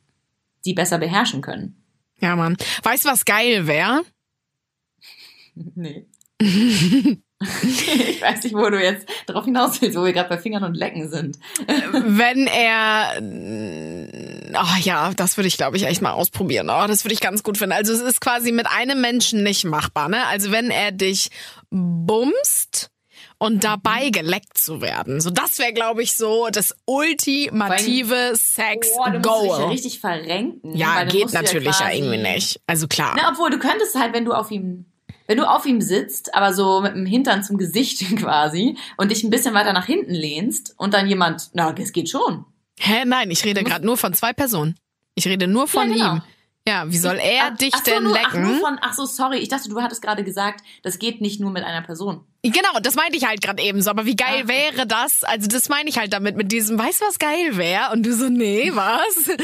[0.65, 1.75] die besser beherrschen können.
[2.19, 2.55] Ja, Mann.
[2.83, 4.03] Weißt du, was geil wäre?
[5.55, 6.07] Nee.
[6.39, 10.75] ich weiß nicht, wo du jetzt drauf hinaus willst, wo wir gerade bei Fingern und
[10.75, 11.39] Lecken sind.
[11.67, 13.19] wenn er,
[14.53, 16.69] oh ja, das würde ich glaube ich echt mal ausprobieren.
[16.69, 17.73] Oh, das würde ich ganz gut finden.
[17.73, 20.25] Also es ist quasi mit einem Menschen nicht machbar, ne?
[20.27, 21.29] Also wenn er dich
[21.69, 22.91] bumst
[23.41, 25.19] und dabei geleckt zu werden.
[25.19, 29.19] So, das wäre, glaube ich, so das ultimative Sex-Goal.
[29.19, 30.75] Boah, du musst dich ja richtig verrenken.
[30.77, 32.61] Ja, geht natürlich ja, quasi- irgendwie nicht.
[32.67, 33.15] Also klar.
[33.17, 34.85] Na, obwohl, du könntest halt, wenn du auf ihm,
[35.25, 39.23] wenn du auf ihm sitzt, aber so mit dem Hintern zum Gesicht quasi und dich
[39.23, 42.45] ein bisschen weiter nach hinten lehnst und dann jemand, na, das geht schon.
[42.79, 44.75] Hä, nein, ich rede gerade nur von zwei Personen.
[45.15, 46.13] Ich rede nur von Ja, genau.
[46.17, 46.21] ihm.
[46.67, 48.29] Ja, wie soll er Ach- dich ach so, denn nur, lecken?
[48.45, 51.39] Ach, nur von, ach so, sorry, ich dachte, du hattest gerade gesagt, das geht nicht
[51.39, 52.23] nur mit einer Person.
[52.43, 53.89] Genau, das meinte ich halt gerade eben so.
[53.89, 54.47] Aber wie geil Ach.
[54.47, 55.23] wäre das?
[55.23, 57.91] Also das meine ich halt damit mit diesem, weißt du, was geil wäre?
[57.91, 59.37] Und du so, nee, was?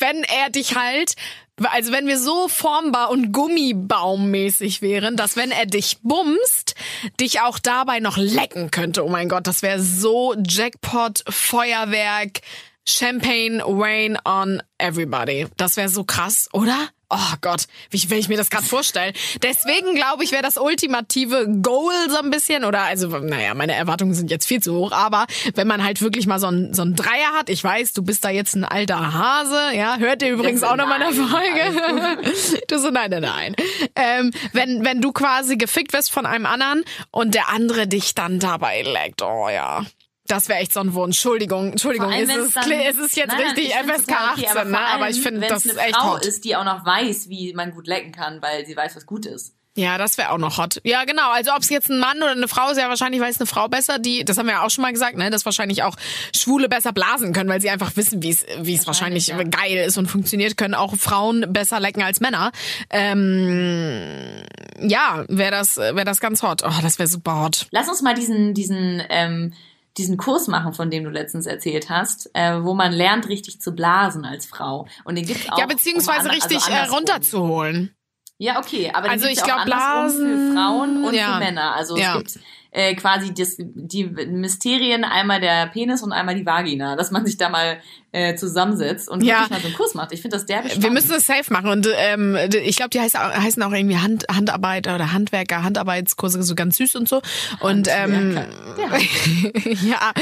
[0.00, 1.14] wenn er dich halt,
[1.62, 6.74] also wenn wir so formbar und Gummibaummäßig wären, dass wenn er dich bumst,
[7.20, 9.04] dich auch dabei noch lecken könnte.
[9.04, 12.40] Oh mein Gott, das wäre so Jackpot, Feuerwerk,
[12.86, 15.46] Champagne rain on everybody.
[15.56, 16.88] Das wäre so krass, oder?
[17.10, 19.14] Oh Gott, wie will ich mir das gerade vorstellen?
[19.42, 24.14] Deswegen glaube ich, wäre das ultimative Goal so ein bisschen, oder also, naja, meine Erwartungen
[24.14, 26.96] sind jetzt viel zu hoch, aber wenn man halt wirklich mal so ein, so ein
[26.96, 30.62] Dreier hat, ich weiß, du bist da jetzt ein alter Hase, ja, hört ihr übrigens
[30.64, 32.62] auch noch mal in der nein, Folge.
[32.68, 33.56] du so, nein, nein, nein.
[33.94, 38.40] Ähm, wenn, wenn du quasi gefickt wirst von einem anderen und der andere dich dann
[38.40, 39.84] dabei leckt, oh ja.
[40.26, 41.16] Das wäre echt so ein Wunsch.
[41.18, 42.10] Entschuldigung, Entschuldigung.
[42.10, 44.46] Allem, Es ist, dann- es ist jetzt Nein, nein, richtig ich find's FSK total okay,
[44.46, 44.78] 18, vor ne?
[44.78, 46.24] aber ich allem, finde das eine echt Frau hot.
[46.26, 49.26] ist, die auch noch weiß, wie man gut lecken kann, weil sie weiß, was gut
[49.26, 49.54] ist.
[49.76, 50.80] Ja, das wäre auch noch hot.
[50.84, 51.32] Ja, genau.
[51.32, 53.66] Also ob es jetzt ein Mann oder eine Frau ist, ja wahrscheinlich weiß eine Frau
[53.66, 55.96] besser, die, das haben wir ja auch schon mal gesagt, ne, dass wahrscheinlich auch
[56.34, 59.84] Schwule besser blasen können, weil sie einfach wissen, wie es wie es wahrscheinlich Wahrscheinlich, geil
[59.84, 62.52] ist und funktioniert, können auch Frauen besser lecken als Männer.
[62.88, 64.44] Ähm,
[64.80, 66.62] ja, wäre das wäre das ganz hot.
[66.64, 67.66] Oh, das wäre super hot.
[67.72, 69.52] Lass uns mal diesen, diesen, ähm,
[69.96, 73.72] diesen Kurs machen, von dem du letztens erzählt hast, äh, wo man lernt, richtig zu
[73.72, 74.86] blasen als Frau.
[75.04, 75.58] Und den gibt's auch.
[75.58, 77.94] Ja, beziehungsweise um an- richtig also äh, runterzuholen.
[78.38, 81.34] Ja, okay, aber Also ich auch glaub, andersrum Blasen- für Frauen und ja.
[81.34, 81.74] für Männer.
[81.76, 82.16] Also Ja.
[82.18, 82.44] es gibt
[82.74, 87.36] äh, quasi das, die Mysterien, einmal der Penis und einmal die Vagina, dass man sich
[87.36, 87.78] da mal
[88.10, 89.42] äh, zusammensetzt und Ja.
[89.42, 90.12] wirklich mal so einen Kurs macht.
[90.12, 93.16] Ich finde das derbe Wir müssen es safe machen und ähm, ich glaube, die heißt,
[93.16, 97.22] heißen auch irgendwie Hand, Handarbeit oder Handwerker, Handarbeitskurse, so ganz süß und so.
[97.60, 98.98] Und ähm, Handwerker.
[99.86, 100.12] ja,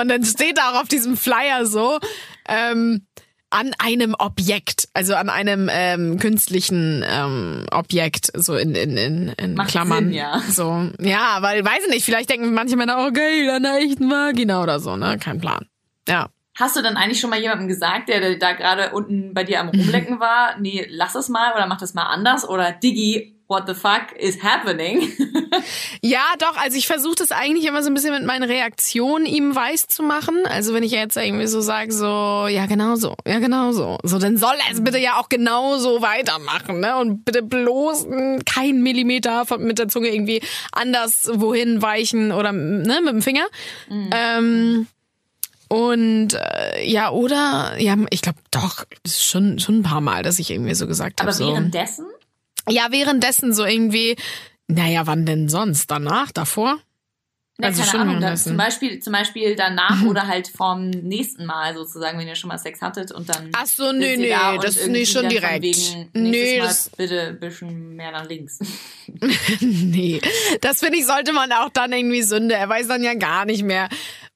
[0.00, 1.98] und dann steht da auch auf diesem Flyer so,
[2.48, 3.06] ähm,
[3.50, 9.54] an einem Objekt, also an einem ähm, künstlichen ähm, Objekt, so in, in, in, in
[9.54, 10.04] Macht Klammern.
[10.04, 10.40] Sinn, ja.
[10.50, 14.10] So, ja, weil, weiß ich nicht, vielleicht denken manche Männer, oh geil, an einer echten
[14.10, 15.18] Vagina oder so, ne?
[15.18, 15.66] Kein Plan.
[16.06, 16.28] Ja.
[16.58, 19.68] Hast du dann eigentlich schon mal jemandem gesagt, der da gerade unten bei dir am
[19.68, 23.74] Rumlecken war, nee, lass es mal oder mach das mal anders oder Diggi, what the
[23.74, 25.12] fuck is happening?
[26.00, 29.54] Ja, doch, also ich versuche das eigentlich immer so ein bisschen mit meinen Reaktionen ihm
[29.54, 30.36] weiß zu machen.
[30.46, 33.98] Also wenn ich jetzt irgendwie so sage, so, ja genau so, ja genau so.
[34.04, 36.96] So, dann soll er es bitte ja auch genau so weitermachen, ne?
[36.96, 38.06] Und bitte bloß
[38.46, 40.40] keinen Millimeter von, mit der Zunge irgendwie
[40.70, 43.46] anders wohin weichen oder ne, mit dem Finger.
[43.90, 44.86] Ähm,
[45.68, 50.50] und äh, ja, oder, ja, ich glaube doch, schon, schon ein paar Mal, dass ich
[50.50, 51.30] irgendwie so gesagt habe.
[51.30, 51.48] Aber so.
[51.48, 52.06] währenddessen?
[52.70, 54.16] Ja, währenddessen so irgendwie,
[54.66, 55.90] naja, wann denn sonst?
[55.90, 56.32] Danach?
[56.32, 56.78] Davor?
[57.60, 61.44] Na, Also keine schon Ahnung, dann zum Beispiel, zum Beispiel danach oder halt vom nächsten
[61.44, 63.50] Mal sozusagen, wenn ihr schon mal Sex hattet und dann.
[63.56, 65.64] Ach so, nö, nö, da das ist nicht schon direkt.
[65.64, 68.60] Wegen, Nö, das- bitte ein bisschen mehr nach links.
[69.60, 70.20] Nee,
[70.60, 72.54] das finde ich, sollte man auch dann irgendwie Sünde.
[72.54, 73.88] Er weiß dann ja gar nicht mehr,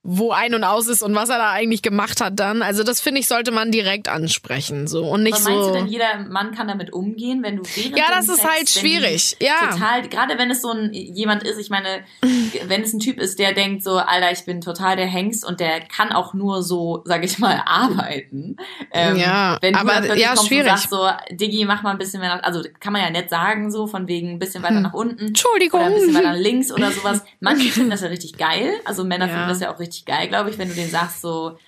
[0.05, 2.61] wo ein und aus ist und was er da eigentlich gemacht hat dann.
[2.63, 5.05] Also das finde ich, sollte man direkt ansprechen, so.
[5.05, 5.69] Und nicht Aber meinst so.
[5.69, 8.69] du denn, jeder Mann kann damit umgehen, wenn du während Ja, das ist Sex, halt
[8.69, 9.71] schwierig, ja.
[9.71, 12.01] Total, gerade wenn es so ein jemand ist, ich meine,
[12.67, 15.61] wenn es ein Typ ist, der denkt so, Alter, ich bin total der Hengst und
[15.61, 18.57] der kann auch nur so, sag ich mal, arbeiten.
[18.93, 20.73] Ähm, Ja, wenn du aber- ja, schwierig.
[20.73, 23.31] Und sagst so, Diggi, mach mal ein bisschen mehr nach, also kann man ja nett
[23.31, 25.21] sagen, so von wegen ein bisschen weiter nach unten.
[25.21, 25.27] Hm.
[25.29, 25.79] Entschuldigung.
[25.81, 27.23] Oder ein bisschen weiter links oder sowas.
[27.41, 28.73] Manche finden das ja richtig geil.
[28.85, 29.33] Also Männer Ja.
[29.35, 31.59] finden das ja auch richtig geil, glaube ich, wenn du denen sagst so,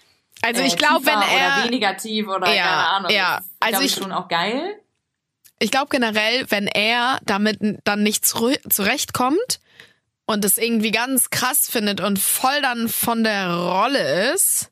[0.43, 1.59] also äh, ich glaube, wenn er.
[1.59, 3.11] oder weniger tief oder Ja, keine Ahnung.
[3.13, 3.37] ja.
[3.37, 4.81] Das ist, Also ich, schon auch geil.
[5.59, 9.61] ich glaube generell, wenn er damit dann nicht zurechtkommt
[10.27, 14.71] und es irgendwie ganz krass findet und voll dann von der Rolle ist,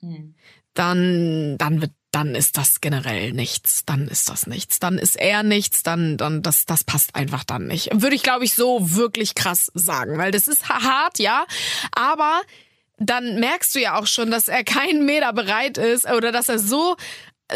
[0.00, 0.34] Hm.
[0.74, 3.84] dann, dann wird, dann ist das generell nichts.
[3.84, 4.78] Dann ist das nichts.
[4.78, 5.82] Dann ist er nichts.
[5.82, 7.90] Dann, dann, das, das passt einfach dann nicht.
[7.92, 11.44] Würde ich, glaube ich, so wirklich krass sagen, weil das ist ha- hart, ja.
[11.92, 12.40] Aber
[13.00, 16.58] dann merkst du ja auch schon, dass er keinen Meter bereit ist oder dass er
[16.58, 16.96] so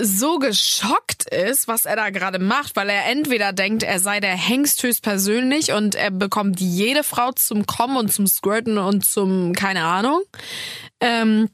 [0.01, 4.35] so geschockt ist, was er da gerade macht, weil er entweder denkt, er sei der
[4.35, 9.85] Hengst höchstpersönlich und er bekommt jede Frau zum Kommen und zum Squirten und zum keine
[9.85, 10.23] Ahnung.
[11.01, 11.49] Ähm,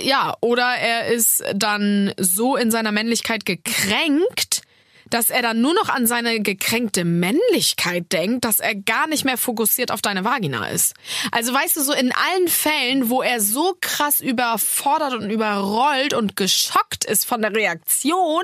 [0.00, 4.62] ja, oder er ist dann so in seiner Männlichkeit gekränkt,
[5.10, 9.38] dass er dann nur noch an seine gekränkte Männlichkeit denkt, dass er gar nicht mehr
[9.38, 10.94] fokussiert auf deine Vagina ist.
[11.32, 16.36] Also weißt du, so in allen Fällen, wo er so krass überfordert und überrollt und
[16.36, 18.42] geschockt ist von der Reaktion,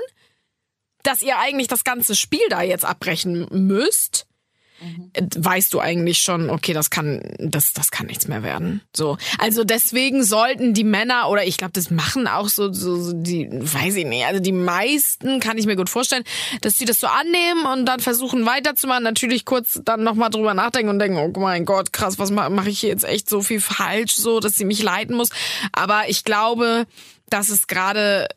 [1.03, 4.27] dass ihr eigentlich das ganze Spiel da jetzt abbrechen müsst,
[4.81, 5.11] mhm.
[5.37, 8.81] weißt du eigentlich schon, okay, das kann, das, das kann nichts mehr werden.
[8.95, 9.17] So.
[9.39, 13.49] Also deswegen sollten die Männer, oder ich glaube, das machen auch so, so, so, die,
[13.51, 16.25] weiß ich nicht, also die meisten kann ich mir gut vorstellen,
[16.61, 20.91] dass die das so annehmen und dann versuchen weiterzumachen, natürlich kurz dann nochmal drüber nachdenken
[20.91, 24.15] und denken, oh mein Gott, krass, was mache ich hier jetzt echt so viel falsch,
[24.15, 25.31] so, dass sie mich leiten muss.
[25.73, 26.87] Aber ich glaube,
[27.31, 28.29] das ist gerade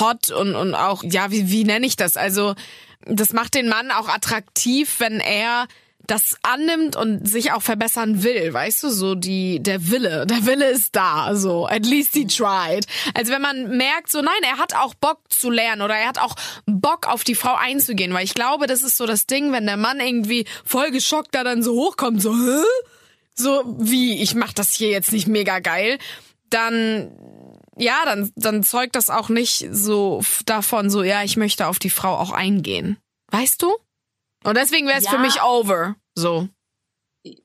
[0.00, 2.16] hot und, und auch, ja, wie, wie nenne ich das?
[2.16, 2.54] Also,
[3.06, 5.66] das macht den Mann auch attraktiv, wenn er
[6.06, 10.68] das annimmt und sich auch verbessern will, weißt du, so die der Wille, der Wille
[10.68, 12.86] ist da, so at least he tried.
[13.14, 16.18] Also wenn man merkt, so nein, er hat auch Bock zu lernen oder er hat
[16.18, 16.34] auch
[16.66, 19.76] Bock auf die Frau einzugehen, weil ich glaube, das ist so das Ding, wenn der
[19.76, 22.64] Mann irgendwie voll geschockt da dann so hochkommt, so Hä?
[23.34, 25.98] so wie ich mach das hier jetzt nicht mega geil,
[26.50, 27.12] dann
[27.80, 31.90] ja, dann, dann zeugt das auch nicht so davon, so, ja, ich möchte auf die
[31.90, 32.98] Frau auch eingehen.
[33.30, 33.74] Weißt du?
[34.44, 35.10] Und deswegen wäre es ja.
[35.10, 35.96] für mich over.
[36.14, 36.48] So.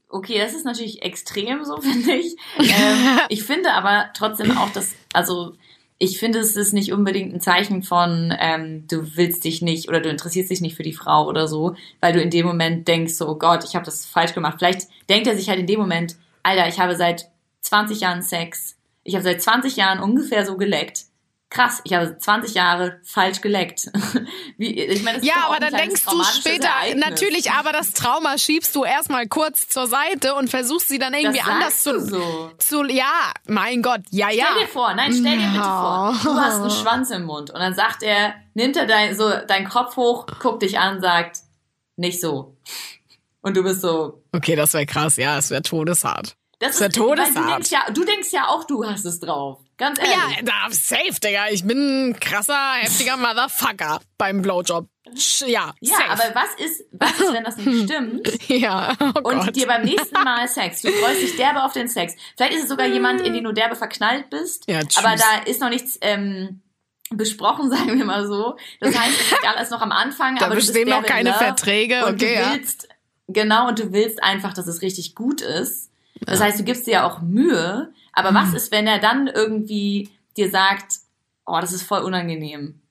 [0.09, 2.35] Okay, das ist natürlich extrem, so finde ich.
[2.59, 5.55] ähm, ich finde aber trotzdem auch, dass, also
[5.97, 10.01] ich finde, es ist nicht unbedingt ein Zeichen von, ähm, du willst dich nicht oder
[10.01, 13.13] du interessierst dich nicht für die Frau oder so, weil du in dem Moment denkst,
[13.13, 14.55] so, oh Gott, ich habe das falsch gemacht.
[14.57, 17.29] Vielleicht denkt er sich halt in dem Moment, Alter, ich habe seit
[17.61, 18.75] 20 Jahren Sex
[19.05, 21.03] ich habe seit 20 Jahren ungefähr so geleckt.
[21.51, 23.91] Krass, ich habe 20 Jahre falsch geleckt.
[24.57, 27.05] Wie, ich meine, das ja, aber dann denkst du später, Ereignis.
[27.05, 31.41] natürlich, aber das Trauma schiebst du erstmal kurz zur Seite und versuchst sie dann irgendwie
[31.41, 32.51] anders zu, so.
[32.57, 34.47] zu, ja, mein Gott, ja, ja.
[34.51, 37.59] Stell dir vor, nein, stell dir bitte vor, du hast einen Schwanz im Mund und
[37.59, 41.37] dann sagt er, nimmt er dein, so, deinen Kopf hoch, guckt dich an, sagt,
[41.95, 42.57] nicht so.
[43.41, 44.23] Und du bist so.
[44.31, 46.35] Okay, das wäre krass, ja, es wäre todeshart.
[46.59, 47.35] Das, ist, ist Todesart.
[47.35, 49.59] Du denkst, ja, du denkst ja auch, du hast es drauf.
[49.77, 50.15] Ganz ehrlich.
[50.15, 51.49] Ja, da, safe, Digga.
[51.49, 54.87] Ich bin ein krasser, heftiger Motherfucker beim Blowjob.
[55.45, 56.09] Ja, ja safe.
[56.09, 58.49] aber was ist, was ist, wenn das nicht stimmt?
[58.49, 59.55] ja, oh Und Gott.
[59.55, 62.15] dir beim nächsten Mal Sex, du freust dich derbe auf den Sex.
[62.35, 64.67] Vielleicht ist es sogar jemand, in den du derbe verknallt bist.
[64.67, 64.97] Ja, tschüss.
[64.97, 66.61] aber da ist noch nichts ähm,
[67.09, 68.57] besprochen, sagen wir mal so.
[68.79, 70.37] Das heißt, es ist alles noch am Anfang.
[70.37, 72.05] Da aber bestehen noch keine Verträge.
[72.05, 72.95] Und okay, du willst, ja.
[73.27, 75.89] Genau, und du willst einfach, dass es richtig gut ist.
[76.21, 78.35] Das heißt, du gibst dir ja auch Mühe, aber mhm.
[78.35, 80.99] was ist, wenn er dann irgendwie dir sagt,
[81.45, 82.81] oh, das ist voll unangenehm.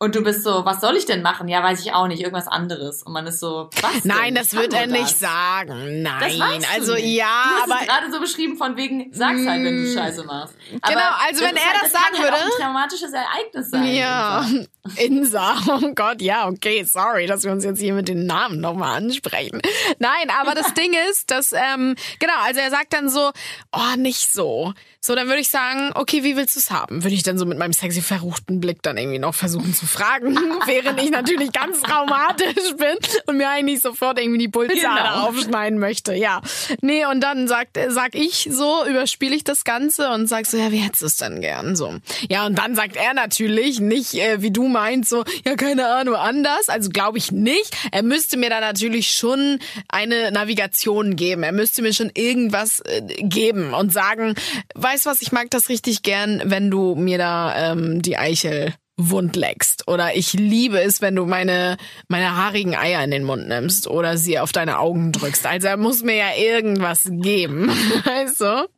[0.00, 1.46] Und du bist so, was soll ich denn machen?
[1.46, 3.04] Ja, weiß ich auch nicht, irgendwas anderes.
[3.04, 4.04] Und man ist so, was?
[4.04, 4.98] Nein, das wird er das?
[4.98, 6.02] nicht sagen.
[6.02, 7.16] Nein, also nicht.
[7.16, 9.94] ja, du hast aber es gerade so beschrieben von wegen, sag's halt, wenn du mm.
[9.94, 10.54] Scheiße machst.
[10.82, 13.70] Aber genau, also wenn er halt, das, das sagen würde, halt auch ein traumatisches Ereignis
[13.70, 13.94] sein.
[13.94, 14.46] Ja,
[14.96, 15.54] Insa.
[15.68, 19.62] Oh Gott, ja, okay, sorry, dass wir uns jetzt hier mit den Namen nochmal ansprechen.
[19.98, 23.30] Nein, aber das Ding ist, dass ähm, genau, also er sagt dann so,
[23.72, 24.74] oh, nicht so.
[25.00, 27.04] So, dann würde ich sagen, okay, wie willst du es haben?
[27.04, 30.36] Würde ich dann so mit meinem sexy verruchten Blick dann irgendwie noch versuchen zu fragen,
[30.66, 35.28] während ich natürlich ganz traumatisch bin und mir eigentlich sofort irgendwie die Pulsade genau.
[35.28, 36.14] aufschneiden möchte.
[36.14, 36.40] Ja.
[36.80, 40.72] Nee, und dann sagt, sag ich so, überspiele ich das Ganze und sag so, ja,
[40.72, 41.76] wie hättest du es denn gern?
[41.76, 41.94] So.
[42.28, 46.14] Ja, und dann sagt er natürlich nicht, äh, wie du meinst, so, ja, keine Ahnung,
[46.14, 46.68] anders.
[46.68, 47.76] Also glaube ich nicht.
[47.92, 49.58] Er müsste mir da natürlich schon
[49.88, 51.42] eine Navigation geben.
[51.42, 54.34] Er müsste mir schon irgendwas äh, geben und sagen,
[54.74, 59.36] weißt was, ich mag das richtig gern, wenn du mir da ähm, die Eichel wund
[59.36, 59.88] leckst.
[59.88, 61.76] Oder ich liebe es, wenn du meine,
[62.08, 65.46] meine haarigen Eier in den Mund nimmst oder sie auf deine Augen drückst.
[65.46, 67.68] Also er muss mir ja irgendwas geben.
[68.04, 68.68] Weißt du?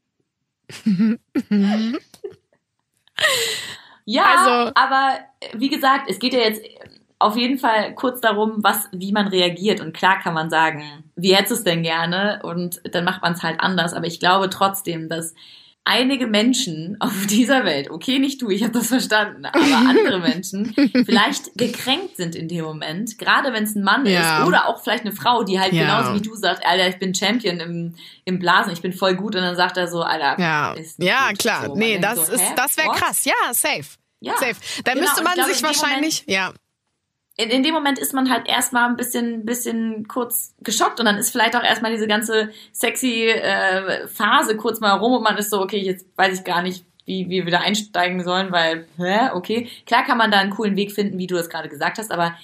[4.05, 5.19] ja, also, aber
[5.55, 6.63] wie gesagt, es geht ja jetzt
[7.19, 9.81] auf jeden Fall kurz darum, was, wie man reagiert.
[9.81, 12.41] Und klar kann man sagen, wie hättest du es denn gerne?
[12.43, 13.95] Und dann macht man es halt anders.
[13.95, 15.35] Aber ich glaube trotzdem, dass
[15.87, 20.75] einige Menschen auf dieser Welt, okay, nicht du, ich habe das verstanden, aber andere Menschen
[21.07, 24.41] vielleicht gekränkt sind in dem Moment, gerade wenn es ein Mann ja.
[24.41, 25.83] ist oder auch vielleicht eine Frau, die halt ja.
[25.83, 29.37] genauso wie du sagt, Alter, ich bin Champion im, im Blasen, ich bin voll gut
[29.37, 32.77] und dann sagt er so, Alter, ja, ja klar, so, nee, das so, ist, das
[32.77, 33.87] wäre krass, ja, safe.
[34.19, 34.33] Ja.
[34.39, 34.57] Safe.
[34.83, 36.53] Da genau, müsste man glaube, sich wahrscheinlich, Moment, ja
[37.37, 41.19] in, in dem Moment ist man halt erstmal ein bisschen, bisschen kurz geschockt und dann
[41.19, 45.51] ist vielleicht auch erstmal diese ganze sexy äh, Phase kurz mal rum und man ist
[45.51, 49.69] so, okay, jetzt weiß ich gar nicht, wie, wir da einsteigen sollen, weil, hä, okay.
[49.87, 52.35] Klar kann man da einen coolen Weg finden, wie du das gerade gesagt hast, aber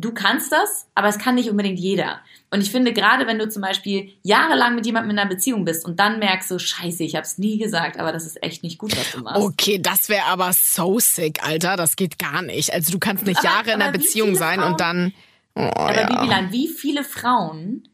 [0.00, 2.20] du kannst das, aber es kann nicht unbedingt jeder.
[2.50, 5.84] Und ich finde, gerade wenn du zum Beispiel jahrelang mit jemandem in einer Beziehung bist
[5.84, 8.96] und dann merkst du, scheiße, ich hab's nie gesagt, aber das ist echt nicht gut,
[8.96, 9.42] was du machst.
[9.42, 11.76] Okay, das wäre aber so sick, Alter.
[11.76, 12.72] Das geht gar nicht.
[12.72, 15.12] Also du kannst nicht Aber- Jahre in einer aber Beziehung sein Frauen- und dann.
[15.54, 16.06] Oh, aber ja.
[16.06, 17.88] Bibilan, wie viele Frauen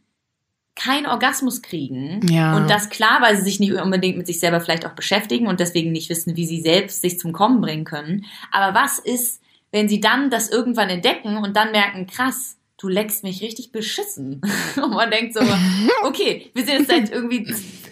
[0.74, 2.56] keinen Orgasmus kriegen Ja.
[2.56, 5.60] und das klar, weil sie sich nicht unbedingt mit sich selber vielleicht auch beschäftigen und
[5.60, 8.24] deswegen nicht wissen, wie sie selbst sich zum Kommen bringen können.
[8.50, 9.41] Aber was ist,
[9.72, 14.40] wenn sie dann das irgendwann entdecken und dann merken, krass, du leckst mich richtig beschissen.
[14.76, 15.40] Und man denkt so,
[16.02, 17.44] okay, wir sind jetzt seit irgendwie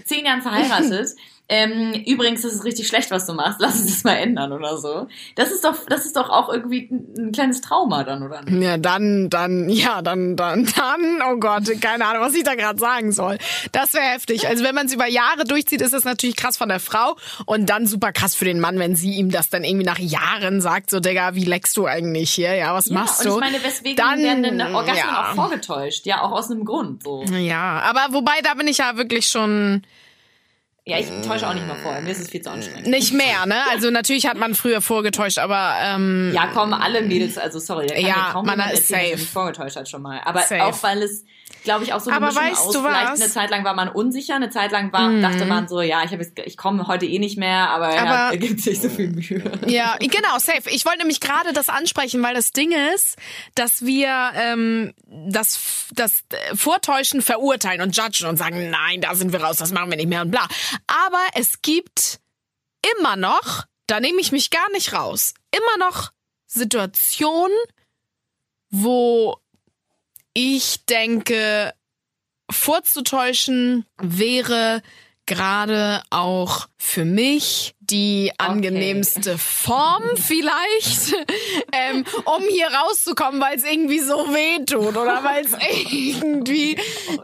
[0.04, 1.16] zehn Jahren verheiratet.
[1.52, 3.58] Ähm, übrigens, das ist richtig schlecht, was du machst.
[3.58, 5.08] Lass uns das mal ändern oder so.
[5.34, 8.62] Das ist doch, das ist doch auch irgendwie ein, ein kleines Trauma dann, oder nicht?
[8.62, 12.78] Ja, dann, dann, ja, dann, dann, dann, oh Gott, keine Ahnung, was ich da gerade
[12.78, 13.36] sagen soll.
[13.72, 14.46] Das wäre heftig.
[14.46, 17.68] Also wenn man es über Jahre durchzieht, ist das natürlich krass von der Frau und
[17.68, 20.88] dann super krass für den Mann, wenn sie ihm das dann irgendwie nach Jahren sagt,
[20.88, 22.54] so, Digga, wie leckst du eigentlich hier?
[22.54, 23.34] Ja, was machst und du?
[23.34, 25.30] ich meine, weswegen Dann, werden denn Orgasmen ja.
[25.32, 26.06] auch vorgetäuscht?
[26.06, 27.02] Ja, auch aus einem Grund.
[27.02, 27.24] So.
[27.24, 29.82] Ja, aber wobei, da bin ich ja wirklich schon
[30.86, 32.00] Ja, ich täusche auch nicht mal vor.
[32.00, 32.86] Mir ist es viel zu anstrengend.
[32.86, 33.56] nicht mehr, ne?
[33.70, 37.94] Also natürlich hat man früher vorgetäuscht, aber ähm, Ja, kommen alle Mädels, also sorry, da
[37.94, 39.18] kann Ja, kaum man ist erzählen, dass er safe.
[39.18, 40.20] sich vorgetäuscht hat schon mal.
[40.24, 40.64] Aber Safe.
[40.64, 41.24] auch weil es,
[41.64, 43.20] glaube ich, auch so eine Aber weißt aus, du vielleicht was?
[43.20, 46.12] eine Zeit lang war man unsicher, eine Zeit lang war, dachte man so, ja, ich,
[46.12, 48.88] hab jetzt, ich komme heute eh nicht mehr, aber, er, Aber- er gibt sich so
[48.88, 49.42] viel Mühe.
[49.66, 50.68] Ja, genau, safe.
[50.70, 53.16] Ich wollte nämlich gerade das ansprechen, weil das Ding ist,
[53.54, 55.58] dass wir ähm, das,
[55.92, 59.96] das Vortäuschen verurteilen und judgen und sagen, nein, da sind wir raus, das machen wir
[59.96, 60.46] nicht mehr und bla.
[60.86, 62.20] Aber es gibt
[62.98, 66.10] immer noch, da nehme ich mich gar nicht raus, immer noch
[66.46, 67.56] Situationen,
[68.70, 69.36] wo
[70.34, 71.74] ich denke,
[72.50, 74.82] vorzutäuschen wäre
[75.26, 81.14] gerade auch für mich die angenehmste Form vielleicht,
[81.72, 85.52] ähm, um hier rauszukommen, weil es irgendwie so weh tut oder weil es
[85.90, 86.76] irgendwie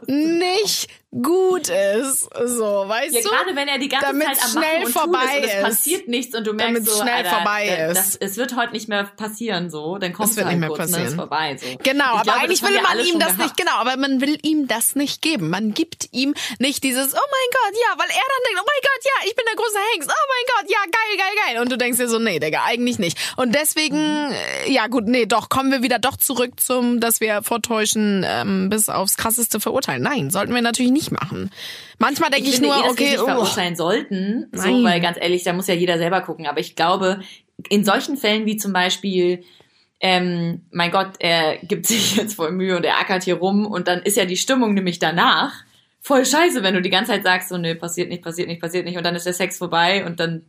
[0.06, 0.88] nicht
[1.22, 2.28] gut ist.
[2.44, 3.28] So, weißt Ja, du?
[3.28, 5.62] gerade wenn er die ganze Damit's Zeit am schnell Machen und vorbei ist und es
[5.62, 7.96] passiert nichts und du merkst Damit's so, schnell Alter, vorbei ist.
[7.96, 10.78] Das, es wird heute nicht mehr passieren, so, dann kommst Es halt nicht mehr kurz,
[10.80, 11.08] dann passieren.
[11.08, 11.66] ist vorbei, so.
[11.82, 13.38] Genau, Ich aber glaube, eigentlich das will man ihm das gehabt.
[13.44, 15.48] nicht, genau, aber man will ihm das nicht geben.
[15.48, 18.82] Man gibt ihm nicht dieses, oh mein Gott, ja, weil er dann denkt, oh mein
[18.82, 21.62] Gott, ja, ich bin der große Hengst, oh mein Gott, ja, geil, geil, geil.
[21.62, 23.18] Und du denkst dir so, nee, Digga, eigentlich nicht.
[23.36, 27.42] Und deswegen, äh, ja gut, nee, doch, kommen wir wieder doch zurück zum, dass wir
[27.42, 30.02] vortäuschen, ähm, bis aufs krasseste verurteilen.
[30.02, 31.50] Nein, sollten wir natürlich nicht machen.
[31.98, 34.84] Manchmal denke ich, finde nur, eh, dass wir okay, nicht oh, verurteilen sollten, so, Nein.
[34.84, 36.46] weil ganz ehrlich, da muss ja jeder selber gucken.
[36.46, 37.20] Aber ich glaube,
[37.68, 39.44] in solchen Fällen wie zum Beispiel,
[40.00, 43.88] ähm, mein Gott, er gibt sich jetzt voll Mühe und er ackert hier rum und
[43.88, 45.52] dann ist ja die Stimmung nämlich danach
[46.06, 48.84] voll scheiße, wenn du die ganze Zeit sagst, so, nö, passiert nicht, passiert nicht, passiert
[48.86, 50.44] nicht und dann ist der Sex vorbei und dann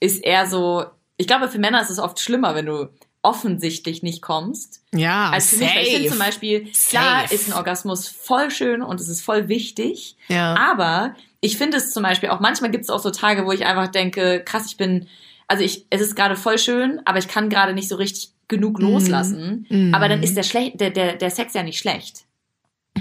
[0.00, 0.84] ist er so,
[1.18, 2.88] ich glaube, für Männer ist es oft schlimmer, wenn du
[3.20, 4.82] offensichtlich nicht kommst.
[4.94, 6.28] ja, Als für mich, ich finde zum safe.
[6.30, 7.34] Beispiel, klar Safe.
[7.34, 10.56] ist ein Orgasmus voll schön und es ist voll wichtig, Ja.
[10.56, 13.66] aber ich finde es zum Beispiel auch, manchmal gibt es auch so Tage, wo ich
[13.66, 15.06] einfach denke, krass, ich bin,
[15.48, 18.80] also ich, es ist gerade voll schön, aber ich kann gerade nicht so richtig genug
[18.80, 19.66] loslassen.
[19.68, 19.94] Mhm.
[19.94, 22.24] Aber dann ist der, schlecht, der, der, der Sex ja nicht schlecht.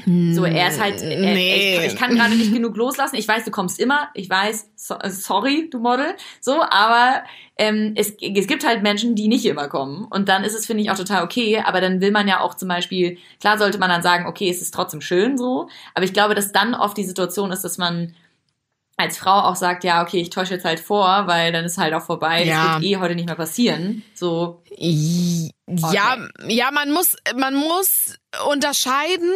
[0.06, 1.78] So, er ist halt, er, Nee.
[1.86, 3.18] ich, ich kann gerade nicht genug loslassen.
[3.18, 4.10] Ich weiß, du kommst immer.
[4.14, 6.16] Ich weiß, so, sorry, du Model.
[6.40, 7.24] So, aber
[7.58, 10.06] ähm, es, es gibt halt Menschen, die nicht immer kommen.
[10.06, 11.62] Und dann ist es, finde ich, auch total okay.
[11.66, 14.62] Aber dann will man ja auch zum Beispiel, klar sollte man dann sagen, okay, es
[14.62, 15.68] ist trotzdem schön so.
[15.94, 18.16] Aber ich glaube, dass dann oft die Situation ist, dass man
[18.98, 21.94] als Frau auch sagt, ja, okay, ich täusche jetzt halt vor, weil dann ist halt
[21.94, 22.46] auch vorbei.
[22.46, 22.78] Ja.
[22.78, 24.04] Es wird eh heute nicht mehr passieren.
[24.14, 26.18] So, Ja,
[26.48, 28.16] ja, man muss, man muss
[28.50, 29.32] unterscheiden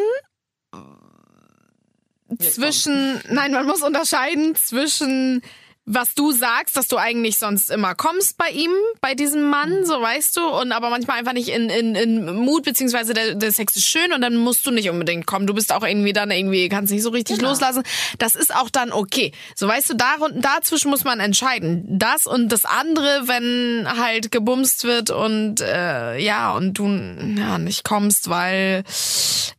[2.39, 5.41] zwischen, nein, man muss unterscheiden zwischen
[5.85, 8.71] was du sagst, dass du eigentlich sonst immer kommst bei ihm,
[9.01, 12.63] bei diesem Mann, so weißt du, und aber manchmal einfach nicht in, in, in Mut,
[12.63, 15.45] beziehungsweise der, der Sex ist schön und dann musst du nicht unbedingt kommen.
[15.45, 17.49] Du bist auch irgendwie dann irgendwie, kannst nicht so richtig Genau.
[17.49, 17.83] loslassen.
[18.17, 19.31] Das ist auch dann okay.
[19.55, 21.85] So weißt du, da, dazwischen muss man entscheiden.
[21.87, 27.83] Das und das andere, wenn halt gebumst wird und äh, ja, und du ja, nicht
[27.83, 28.83] kommst, weil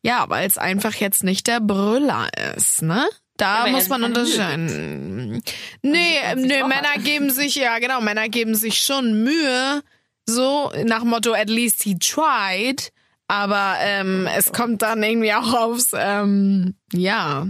[0.02, 3.06] ja, weil es einfach jetzt nicht der Brüller ist, ne?
[3.36, 5.42] Da muss man unterscheiden.
[5.82, 9.82] Nee, nee, Männer geben sich, ja genau, Männer geben sich schon Mühe,
[10.26, 12.92] so nach Motto, at least he tried.
[13.28, 17.48] Aber ähm, es kommt dann irgendwie auch aufs, ähm, ja,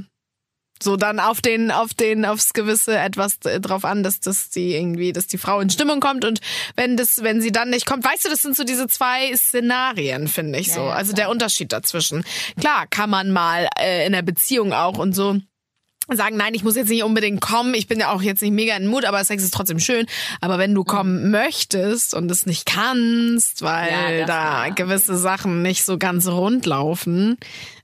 [0.83, 4.75] so dann auf den, auf den, aufs gewisse etwas äh, drauf an, dass das die
[4.75, 6.41] irgendwie, dass die Frau in Stimmung kommt und
[6.77, 10.29] wenn das, wenn sie dann nicht kommt, weißt du, das sind so diese zwei Szenarien,
[10.29, 10.81] finde ich so.
[10.81, 11.27] Ja, ja, also klar.
[11.27, 12.25] der Unterschied dazwischen.
[12.59, 15.39] Klar, kann man mal äh, in der Beziehung auch und so
[16.15, 18.77] sagen, nein, ich muss jetzt nicht unbedingt kommen, ich bin ja auch jetzt nicht mega
[18.77, 20.07] in Mut, aber Sex ist trotzdem schön.
[20.41, 20.87] Aber wenn du Mhm.
[20.87, 26.65] kommen möchtest und es nicht kannst, weil Ja, da gewisse Sachen nicht so ganz rund
[26.67, 27.39] laufen,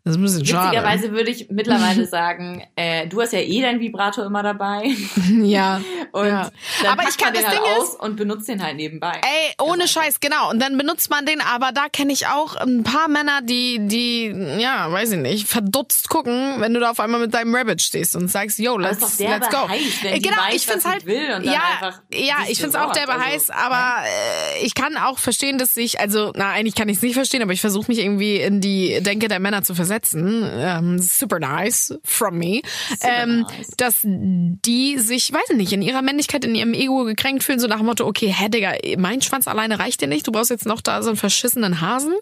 [0.04, 0.76] das ist ein bisschen schade.
[0.76, 4.90] Witzigerweise würde ich mittlerweile sagen, äh, du hast ja eh deinen Vibrator immer dabei.
[5.42, 5.80] Ja.
[6.12, 6.50] Und ja.
[6.82, 8.76] dann Aber ich kann man das den Ding halt ist, aus und benutzt den halt
[8.76, 9.20] nebenbei.
[9.22, 10.50] Ey, ohne Scheiß, genau.
[10.50, 14.26] Und dann benutzt man den, aber da kenne ich auch ein paar Männer, die, die,
[14.58, 18.14] ja, weiß ich nicht, verdutzt gucken, wenn du da auf einmal mit deinem Rabbit stehst
[18.14, 19.68] und sagst, yo, let's, let's go.
[19.68, 21.04] heiß, wenn Äh, genau, weiß, ich find's sie halt,
[21.44, 25.76] ja, ja, ich find's auch derbe Also, heiß, aber äh, ich kann auch verstehen, dass
[25.76, 28.60] ich, also, na, eigentlich kann ich es nicht verstehen, aber ich versuche mich irgendwie in
[28.60, 29.91] die Denke der Männer zu versetzen.
[30.00, 32.62] Ähm, super nice from me.
[33.02, 33.68] ähm, nice.
[33.76, 37.66] dass die sich, weiß ich nicht, in ihrer Männlichkeit, in ihrem Ego gekränkt fühlen, so
[37.68, 40.66] nach dem Motto, okay, hä, Digga, mein Schwanz alleine reicht dir nicht, du brauchst jetzt
[40.66, 42.14] noch da so einen verschissenen Hasen.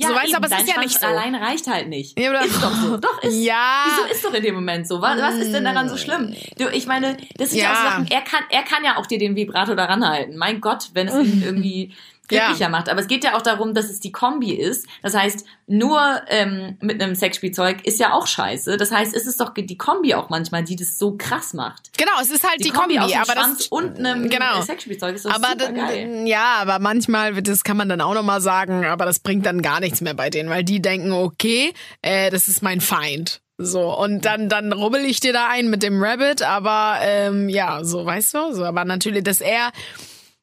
[0.00, 1.06] Ja, so weißt eben, aber es ist ja Schwanz nicht so.
[1.08, 2.16] allein reicht halt nicht.
[2.20, 2.96] Ja, oder- ist doch so.
[2.98, 3.34] Doch, ist.
[3.44, 3.84] Ja.
[3.86, 5.00] Wieso ist doch in dem Moment so?
[5.02, 6.36] Was, was ist denn daran so schlimm?
[6.56, 7.72] Du, ich meine, das sind ja, Ja.
[7.72, 10.36] auch so Sachen, er kann, er kann ja auch dir den Vibrator daran halten.
[10.36, 11.92] Mein Gott, wenn es irgendwie
[12.28, 12.68] glücklicher Ja.
[12.68, 12.88] macht.
[12.88, 14.86] Aber es geht ja auch darum, dass es die Kombi ist.
[15.02, 18.76] Das heißt, nur ähm, mit einem Sexspielzeug ist ja auch scheiße.
[18.76, 21.96] Das heißt, es ist doch die Kombi auch manchmal, die das so krass macht.
[21.98, 24.60] Genau, es ist halt die, Die, Kombi, aus dem aber Schwanz das und einem genau.
[24.62, 26.22] Sexspielzeug ist doch aber super geil.
[26.26, 29.62] ja, aber manchmal das kann man dann auch noch mal sagen, aber das bringt dann
[29.62, 31.72] gar nichts mehr bei denen, weil die denken, okay,
[32.02, 33.40] äh, das ist mein Feind.
[33.60, 37.82] So, und dann, dann rubbel ich dir da ein mit dem Rabbit, aber ähm, ja,
[37.82, 39.72] so, weißt du, so, aber natürlich, dass er,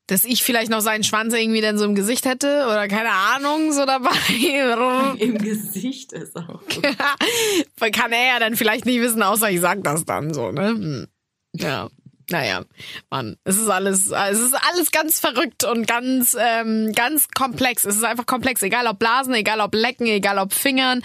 [0.07, 3.71] dass ich vielleicht noch seinen Schwanz irgendwie dann so im Gesicht hätte oder keine Ahnung,
[3.71, 4.09] so dabei.
[5.19, 7.93] Im Gesicht ist auch gut.
[7.93, 10.69] Kann er ja dann vielleicht nicht wissen, außer ich sag das dann so, ne?
[10.69, 11.07] Hm.
[11.53, 11.89] Ja.
[12.31, 12.63] Naja,
[13.11, 17.85] Mann, es ist alles, es ist alles ganz verrückt und ganz, ähm, ganz komplex.
[17.85, 21.03] Es ist einfach komplex, egal ob Blasen, egal ob Lecken, egal ob Fingern.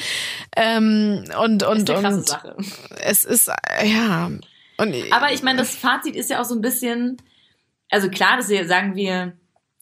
[0.57, 2.57] Ähm, und und ist eine und Sache.
[3.01, 4.31] es ist äh, ja.
[4.79, 7.19] Und Aber ich meine, das Fazit ist ja auch so ein bisschen,
[7.91, 9.33] also klar, das sagen wir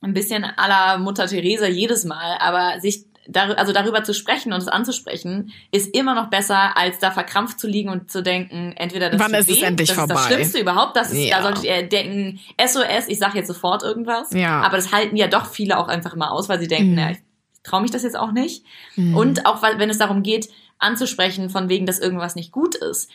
[0.00, 4.60] ein bisschen la Mutter Teresa jedes Mal, aber sich dar also darüber zu sprechen und
[4.60, 9.10] es anzusprechen, ist immer noch besser, als da verkrampft zu liegen und zu denken, entweder
[9.10, 10.14] das Wann ist es weh, endlich das vorbei?
[10.14, 11.36] ist das Schlimmste überhaupt, das ist, Ja.
[11.36, 14.32] da solltet ihr denken, SOS, ich sage jetzt sofort irgendwas.
[14.32, 14.62] Ja.
[14.62, 16.96] Aber das halten ja doch viele auch einfach immer aus, weil sie denken, Mhm.
[16.96, 17.18] na, ich
[17.64, 18.64] traue mich das jetzt auch nicht.
[18.96, 20.48] Und auch weil, wenn es darum geht,
[20.78, 23.10] anzusprechen, von wegen, dass irgendwas nicht gut ist.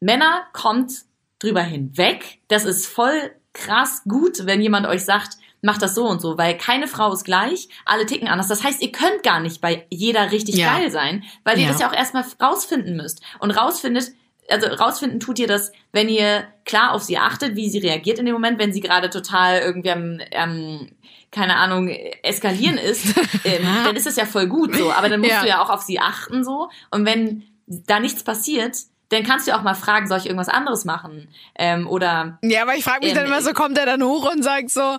[0.00, 0.92] Männer kommt
[1.40, 2.38] drüber hinweg.
[2.48, 6.56] Das ist voll krass gut, wenn jemand euch sagt, macht das so und so, weil
[6.58, 8.48] keine Frau ist gleich, alle ticken anders.
[8.48, 10.76] Das heißt, ihr könnt gar nicht bei jeder richtig Ja.
[10.78, 11.70] geil sein, weil ihr Ja.
[11.70, 13.22] das ja auch erstmal rausfinden müsst.
[13.38, 14.10] Und rausfindet,
[14.50, 18.26] also rausfinden tut ihr das, wenn ihr klar auf sie achtet, wie sie reagiert in
[18.26, 20.88] dem Moment, wenn sie gerade total irgendwie am, am
[21.30, 21.88] keine Ahnung,
[22.22, 23.06] eskalieren ist,
[23.44, 24.90] ähm, dann ist das ja voll gut so.
[24.92, 25.42] Aber dann musst Ja.
[25.42, 26.68] du ja auch auf sie achten so.
[26.90, 28.76] Und wenn da nichts passiert,
[29.12, 31.28] dann kannst du auch mal fragen, soll ich irgendwas anderes machen?
[31.58, 34.32] Ähm, oder ja, aber ich frage mich Ähm, dann immer so, kommt er dann hoch
[34.32, 34.98] und sagt so,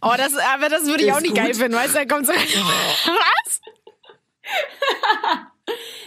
[0.00, 1.38] oh, das, aber das würde ich auch nicht gut.
[1.44, 3.60] geil finden, weißt du, er kommt so, was?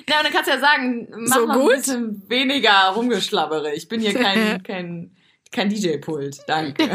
[0.07, 1.71] Na, und dann kannst du ja sagen, mach So mal gut?
[1.73, 3.73] ein bisschen weniger rumgeschlabbere.
[3.73, 5.15] Ich bin hier kein, kein,
[5.51, 6.39] kein DJ-Pult.
[6.47, 6.89] Danke.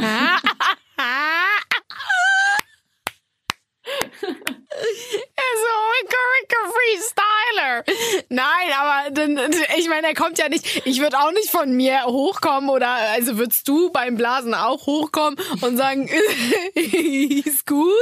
[5.61, 7.85] So ein Freestyler.
[8.29, 8.45] Nein,
[8.79, 9.39] aber dann,
[9.77, 13.39] ich meine, er kommt ja nicht, ich würde auch nicht von mir hochkommen oder, also
[13.39, 16.09] würdest du beim Blasen auch hochkommen und sagen,
[16.75, 17.93] ist gut,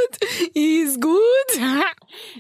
[0.54, 1.16] ist gut.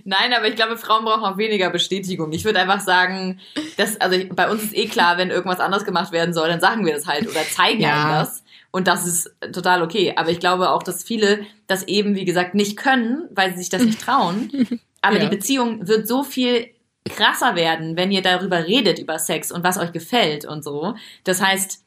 [0.04, 2.32] Nein, aber ich glaube, Frauen brauchen auch weniger Bestätigung.
[2.32, 3.40] Ich würde einfach sagen,
[3.76, 6.84] dass, also bei uns ist eh klar, wenn irgendwas anderes gemacht werden soll, dann sagen
[6.86, 8.04] wir das halt oder zeigen Ja.
[8.04, 8.42] halt das.
[8.70, 10.12] Und das ist total okay.
[10.16, 13.70] Aber ich glaube auch, dass viele das eben, wie gesagt, nicht können, weil sie sich
[13.70, 14.80] das nicht trauen.
[15.00, 15.24] Aber Ja.
[15.24, 16.68] die Beziehung wird so viel
[17.08, 20.94] krasser werden, wenn ihr darüber redet, über Sex und was euch gefällt und so.
[21.24, 21.82] Das heißt,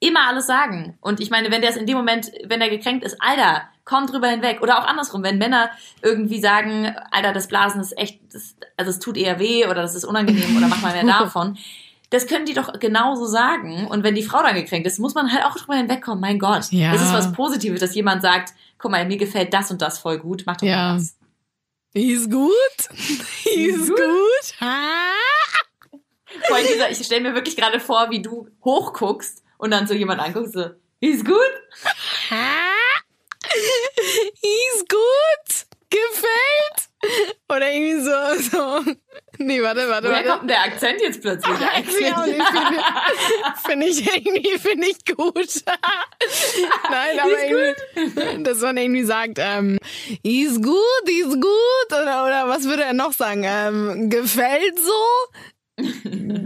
[0.00, 0.98] immer alles sagen.
[1.00, 4.06] Und ich meine, wenn der es in dem Moment, wenn er gekränkt ist, Alter, komm
[4.06, 4.60] drüber hinweg.
[4.60, 5.70] Oder auch andersrum, wenn Männer
[6.02, 9.94] irgendwie sagen, Alter, das Blasen ist echt, das, also es tut eher weh oder das
[9.94, 11.56] ist unangenehm oder mach mal mehr davon.
[12.10, 13.86] Das können die doch genauso sagen.
[13.86, 16.20] Und wenn die Frau dann gekränkt ist, muss man halt auch drüber hinwegkommen.
[16.20, 16.70] Mein Gott.
[16.70, 16.92] Ja.
[16.92, 20.18] Das ist was Positives, dass jemand sagt, guck mal, mir gefällt das und das voll
[20.18, 20.88] gut, mach doch Ja.
[20.92, 21.16] mal das.
[21.94, 22.50] Ist gut,
[23.44, 24.54] ist gut.
[26.50, 30.20] Allem dieser, ich stelle mir wirklich gerade vor, wie du hochguckst und dann so jemand
[30.20, 31.52] anguckst, so, ist gut?
[34.42, 36.88] Ist gut, gefällt.
[37.48, 38.96] Oder irgendwie so, so.
[39.38, 40.28] Nee, warte, warte, Woher warte.
[40.28, 41.56] kommt der Akzent jetzt plötzlich?
[43.66, 45.34] finde ich irgendwie, finde ich gut.
[46.90, 48.46] Nein, aber ist irgendwie, gut.
[48.46, 49.78] dass man irgendwie sagt, ähm,
[50.22, 53.42] ist gut, ist gut, oder, oder was würde er noch sagen?
[53.44, 54.92] Ähm, gefällt so?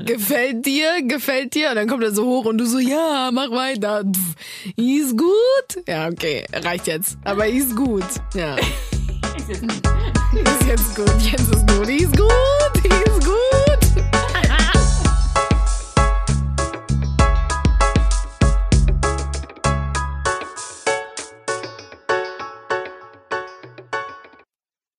[0.04, 1.70] gefällt dir, gefällt dir?
[1.70, 4.02] Und dann kommt er so hoch und du so, ja, mach weiter.
[4.04, 5.84] Pff, ist gut?
[5.86, 7.18] Ja, okay, reicht jetzt.
[7.24, 8.56] Aber ist gut, ja.
[10.68, 11.08] Jetzt good.
[11.22, 13.57] jetzt ist gut, die ist gut, die.